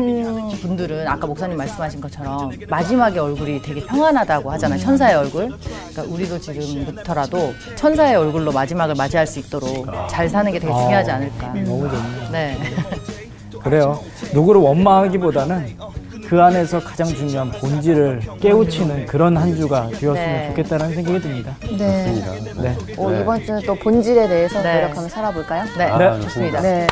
[0.60, 4.78] 분들은 아까 목사님 말씀하신 것처럼 마지막에 얼굴이 되게 평안하다고 하잖아요.
[4.78, 5.48] 천사의 얼굴.
[5.90, 11.48] 그러니까 우리도 지금부터라도 천사의 얼굴로 마지막을 맞이할 수 있도록 잘 사는 게 되게 중요하지 않을까.
[11.54, 12.30] 너무 좋네요.
[12.32, 12.56] 네.
[13.62, 14.00] 그래요.
[14.32, 15.76] 누구를 원망하기보다는
[16.28, 20.48] 그 안에서 가장 중요한 본질을 깨우치는 그런 한 주가 되었으면 네.
[20.48, 21.56] 좋겠다는 생각이 듭니다.
[21.78, 22.22] 네.
[22.56, 22.76] 네.
[22.96, 24.82] 오, 이번 주는 또 본질에 대해서 네.
[24.82, 25.64] 노력하며 살아볼까요?
[25.78, 25.84] 네.
[25.84, 26.60] 아, 좋습니다.
[26.60, 26.86] 네.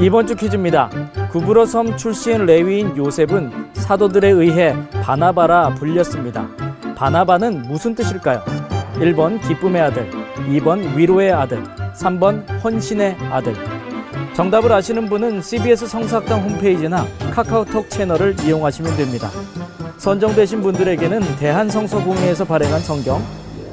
[0.00, 0.88] 이번 주 퀴즈입니다.
[1.30, 6.48] 구브로 섬 출신 레위인 요셉은 사도들에 의해 바나바라 불렸습니다.
[6.96, 8.42] 바나바는 무슨 뜻일까요?
[8.94, 10.10] 1번 기쁨의 아들,
[10.48, 13.54] 2번 위로의 아들, 3번 헌신의 아들.
[14.32, 19.28] 정답을 아시는 분은 CBS 성사학당 홈페이지나 카카오톡 채널을 이용하시면 됩니다.
[19.98, 23.22] 선정되신 분들에게는 대한성서공회에서 발행한 성경,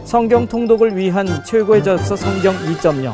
[0.03, 3.13] 성경 통독을 위한 최고의 저서 성경 2.0,